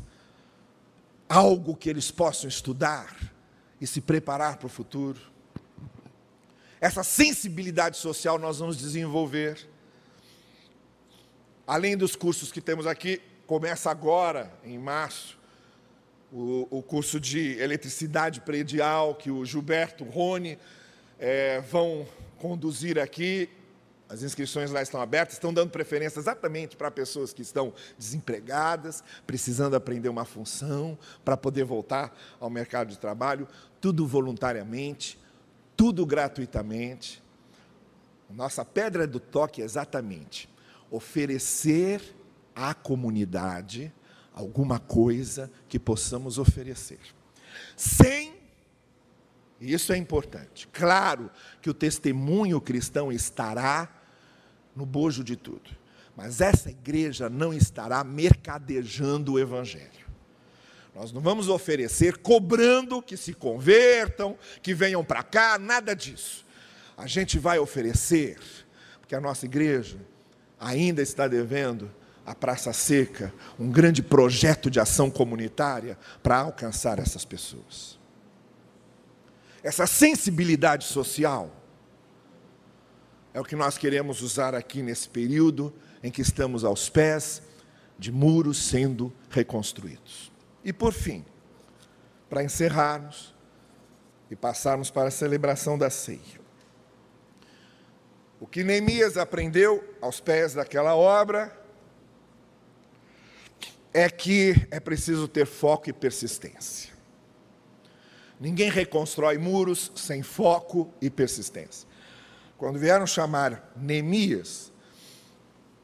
algo 1.29 1.75
que 1.75 1.87
eles 1.87 2.09
possam 2.09 2.49
estudar 2.49 3.15
e 3.79 3.85
se 3.85 4.01
preparar 4.01 4.57
para 4.57 4.65
o 4.65 4.69
futuro. 4.69 5.21
Essa 6.81 7.03
sensibilidade 7.03 7.95
social 7.97 8.39
nós 8.39 8.57
vamos 8.57 8.75
desenvolver. 8.75 9.69
Além 11.67 11.95
dos 11.95 12.15
cursos 12.15 12.51
que 12.51 12.59
temos 12.59 12.87
aqui, 12.87 13.21
começa 13.45 13.91
agora, 13.91 14.51
em 14.63 14.79
março, 14.79 15.37
o, 16.33 16.67
o 16.71 16.81
curso 16.81 17.19
de 17.19 17.55
eletricidade 17.59 18.41
predial 18.41 19.13
que 19.13 19.29
o 19.29 19.45
Gilberto 19.45 20.03
Rony 20.03 20.57
é, 21.19 21.61
vão 21.61 22.07
conduzir 22.39 22.97
aqui. 22.97 23.47
As 24.09 24.23
inscrições 24.23 24.71
lá 24.71 24.81
estão 24.81 24.99
abertas, 24.99 25.35
estão 25.35 25.53
dando 25.53 25.69
preferência 25.69 26.19
exatamente 26.19 26.75
para 26.75 26.89
pessoas 26.89 27.31
que 27.31 27.43
estão 27.43 27.71
desempregadas, 27.97 29.03
precisando 29.27 29.75
aprender 29.75 30.09
uma 30.09 30.25
função 30.25 30.97
para 31.23 31.37
poder 31.37 31.63
voltar 31.63 32.17
ao 32.39 32.49
mercado 32.49 32.89
de 32.89 32.97
trabalho, 32.97 33.47
tudo 33.79 34.07
voluntariamente, 34.07 35.19
tudo 35.77 36.07
gratuitamente. 36.07 37.21
Nossa 38.31 38.65
pedra 38.65 39.05
do 39.05 39.19
toque 39.19 39.61
é 39.61 39.65
exatamente 39.65 40.49
oferecer 40.89 42.01
à 42.55 42.73
comunidade 42.73 43.93
alguma 44.33 44.79
coisa 44.79 45.51
que 45.67 45.77
possamos 45.77 46.39
oferecer. 46.39 46.99
Sem, 47.75 48.33
isso 49.61 49.93
é 49.93 49.97
importante, 49.97 50.67
claro 50.69 51.29
que 51.61 51.69
o 51.69 51.75
testemunho 51.75 52.59
cristão 52.59 53.11
estará 53.11 53.98
no 54.79 54.85
bojo 54.85 55.25
de 55.25 55.35
tudo. 55.35 55.69
Mas 56.15 56.39
essa 56.39 56.69
igreja 56.69 57.29
não 57.29 57.53
estará 57.53 58.01
mercadejando 58.01 59.33
o 59.33 59.39
Evangelho. 59.39 60.07
Nós 60.95 61.11
não 61.11 61.21
vamos 61.21 61.49
oferecer 61.49 62.17
cobrando 62.17 63.01
que 63.01 63.17
se 63.17 63.33
convertam, 63.33 64.37
que 64.61 64.73
venham 64.73 65.03
para 65.03 65.21
cá, 65.21 65.59
nada 65.59 65.93
disso. 65.93 66.45
A 66.97 67.05
gente 67.07 67.37
vai 67.37 67.59
oferecer, 67.59 68.39
porque 68.99 69.15
a 69.15 69.21
nossa 69.21 69.45
igreja 69.45 69.99
ainda 70.57 71.01
está 71.01 71.27
devendo 71.27 71.91
a 72.25 72.33
Praça 72.33 72.71
Seca 72.71 73.33
um 73.57 73.69
grande 73.69 74.01
projeto 74.01 74.69
de 74.69 74.79
ação 74.79 75.11
comunitária 75.11 75.97
para 76.23 76.37
alcançar 76.37 76.99
essas 76.99 77.25
pessoas. 77.25 77.99
Essa 79.61 79.85
sensibilidade 79.85 80.85
social 80.85 81.58
é 83.33 83.39
o 83.39 83.43
que 83.43 83.55
nós 83.55 83.77
queremos 83.77 84.21
usar 84.21 84.55
aqui 84.55 84.81
nesse 84.81 85.07
período 85.07 85.73
em 86.03 86.11
que 86.11 86.21
estamos 86.21 86.63
aos 86.63 86.89
pés 86.89 87.41
de 87.97 88.11
muros 88.11 88.57
sendo 88.57 89.13
reconstruídos. 89.29 90.31
E 90.63 90.73
por 90.73 90.93
fim, 90.93 91.25
para 92.29 92.43
encerrarmos 92.43 93.35
e 94.29 94.35
passarmos 94.35 94.89
para 94.89 95.09
a 95.09 95.11
celebração 95.11 95.77
da 95.77 95.89
ceia. 95.89 96.39
O 98.39 98.47
que 98.47 98.63
Neemias 98.63 99.17
aprendeu 99.17 99.83
aos 99.99 100.21
pés 100.21 100.53
daquela 100.53 100.95
obra 100.95 101.55
é 103.93 104.09
que 104.09 104.67
é 104.71 104.79
preciso 104.79 105.27
ter 105.27 105.45
foco 105.45 105.89
e 105.89 105.93
persistência. 105.93 106.93
Ninguém 108.39 108.69
reconstrói 108.69 109.37
muros 109.37 109.91
sem 109.95 110.23
foco 110.23 110.93
e 111.01 111.09
persistência. 111.09 111.88
Quando 112.59 112.77
vieram 112.77 113.07
chamar 113.07 113.71
Neemias 113.77 114.69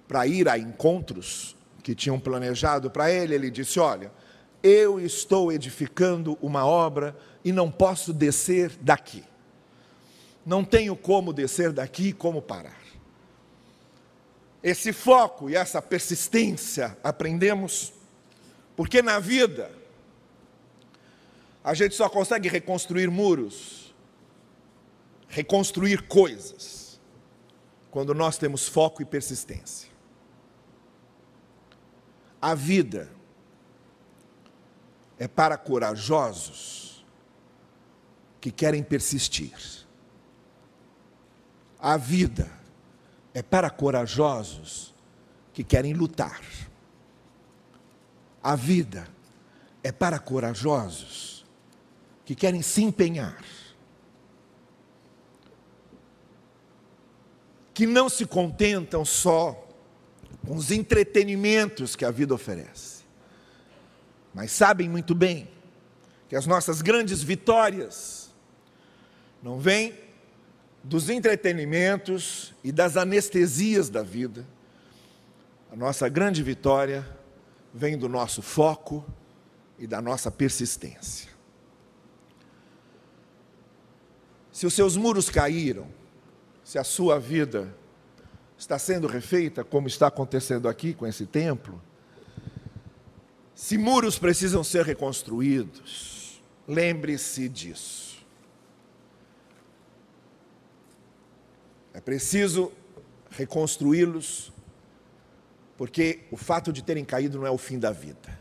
para 0.09 0.27
ir 0.27 0.49
a 0.49 0.57
encontros 0.57 1.55
que 1.81 1.95
tinham 1.95 2.19
planejado 2.19 2.91
para 2.91 3.09
ele, 3.09 3.33
ele 3.33 3.49
disse: 3.49 3.79
Olha, 3.79 4.11
eu 4.61 4.99
estou 4.99 5.53
edificando 5.53 6.37
uma 6.41 6.65
obra 6.65 7.15
e 7.45 7.53
não 7.53 7.71
posso 7.71 8.11
descer 8.11 8.71
daqui. 8.81 9.23
Não 10.45 10.65
tenho 10.65 10.97
como 10.97 11.31
descer 11.31 11.71
daqui, 11.71 12.11
como 12.11 12.41
parar. 12.41 12.81
Esse 14.61 14.91
foco 14.91 15.49
e 15.49 15.55
essa 15.55 15.81
persistência 15.81 16.97
aprendemos, 17.01 17.93
porque 18.75 19.01
na 19.01 19.17
vida 19.17 19.71
a 21.63 21.73
gente 21.73 21.95
só 21.95 22.09
consegue 22.09 22.49
reconstruir 22.49 23.09
muros 23.09 23.84
reconstruir 25.27 26.07
coisas 26.07 26.99
quando 27.91 28.13
nós 28.13 28.37
temos 28.37 28.67
foco 28.67 29.01
e 29.01 29.05
persistência. 29.05 29.89
A 32.41 32.53
vida 32.53 33.09
é 35.17 35.27
para 35.27 35.57
corajosos 35.57 37.05
que 38.39 38.51
querem 38.51 38.83
persistir. 38.83 39.55
A 41.79 41.97
vida 41.97 42.51
é 43.33 43.41
para 43.41 43.69
corajosos 43.69 44.93
que 45.53 45.63
querem 45.63 45.93
lutar. 45.93 46.41
A 48.43 48.55
vida 48.55 49.07
é 49.81 49.91
para 49.91 50.19
corajosos 50.19 51.45
que 52.23 52.35
querem 52.35 52.61
se 52.61 52.83
empenhar. 52.83 53.43
Que 57.75 57.85
não 57.85 58.07
se 58.07 58.25
contentam 58.25 59.03
só 59.03 59.67
com 60.47 60.55
os 60.55 60.71
entretenimentos 60.71 61.93
que 61.93 62.05
a 62.05 62.09
vida 62.09 62.33
oferece, 62.33 63.03
mas 64.33 64.51
sabem 64.51 64.87
muito 64.87 65.13
bem 65.13 65.49
que 66.29 66.37
as 66.37 66.47
nossas 66.47 66.81
grandes 66.81 67.21
vitórias 67.21 68.33
não 69.43 69.59
vêm 69.59 69.93
dos 70.81 71.09
entretenimentos 71.09 72.53
e 72.63 72.71
das 72.71 72.95
anestesias 72.95 73.89
da 73.89 74.03
vida. 74.03 74.47
A 75.69 75.75
nossa 75.75 76.07
grande 76.07 76.41
vitória 76.41 77.05
vem 77.73 77.97
do 77.97 78.07
nosso 78.07 78.41
foco 78.41 79.05
e 79.77 79.85
da 79.85 80.01
nossa 80.01 80.31
persistência. 80.31 81.29
Se 84.49 84.65
os 84.65 84.73
seus 84.73 84.95
muros 84.95 85.29
caíram, 85.29 85.87
se 86.65 86.79
a 86.79 86.83
sua 86.83 87.19
vida 87.19 87.71
está 88.57 88.79
sendo 88.79 89.05
refeita, 89.07 89.63
como 89.63 89.87
está 89.87 90.07
acontecendo 90.07 90.67
aqui 90.67 90.95
com 90.95 91.05
esse 91.05 91.27
templo, 91.27 91.79
se 93.53 93.77
muros 93.77 94.17
precisam 94.17 94.63
ser 94.63 94.83
reconstruídos, 94.83 96.41
lembre-se 96.67 97.47
disso. 97.47 98.25
É 101.93 102.01
preciso 102.01 102.71
reconstruí-los, 103.29 104.51
porque 105.77 106.23
o 106.31 106.35
fato 106.35 106.73
de 106.73 106.83
terem 106.83 107.05
caído 107.05 107.37
não 107.37 107.45
é 107.45 107.51
o 107.51 107.59
fim 107.59 107.77
da 107.77 107.91
vida. 107.91 108.39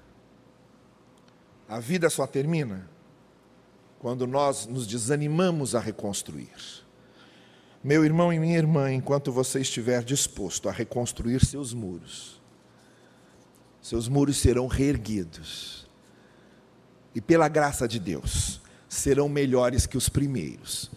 A 1.68 1.78
vida 1.78 2.08
só 2.08 2.26
termina 2.26 2.88
quando 3.98 4.26
nós 4.26 4.66
nos 4.66 4.86
desanimamos 4.86 5.74
a 5.74 5.80
reconstruir. 5.80 6.83
Meu 7.84 8.02
irmão 8.02 8.32
e 8.32 8.38
minha 8.38 8.56
irmã, 8.56 8.90
enquanto 8.90 9.30
você 9.30 9.60
estiver 9.60 10.02
disposto 10.02 10.70
a 10.70 10.72
reconstruir 10.72 11.44
seus 11.44 11.74
muros, 11.74 12.40
seus 13.82 14.08
muros 14.08 14.38
serão 14.38 14.66
reerguidos. 14.66 15.86
E 17.14 17.20
pela 17.20 17.46
graça 17.46 17.86
de 17.86 18.00
Deus, 18.00 18.58
serão 18.88 19.28
melhores 19.28 19.84
que 19.84 19.98
os 19.98 20.08
primeiros, 20.08 20.90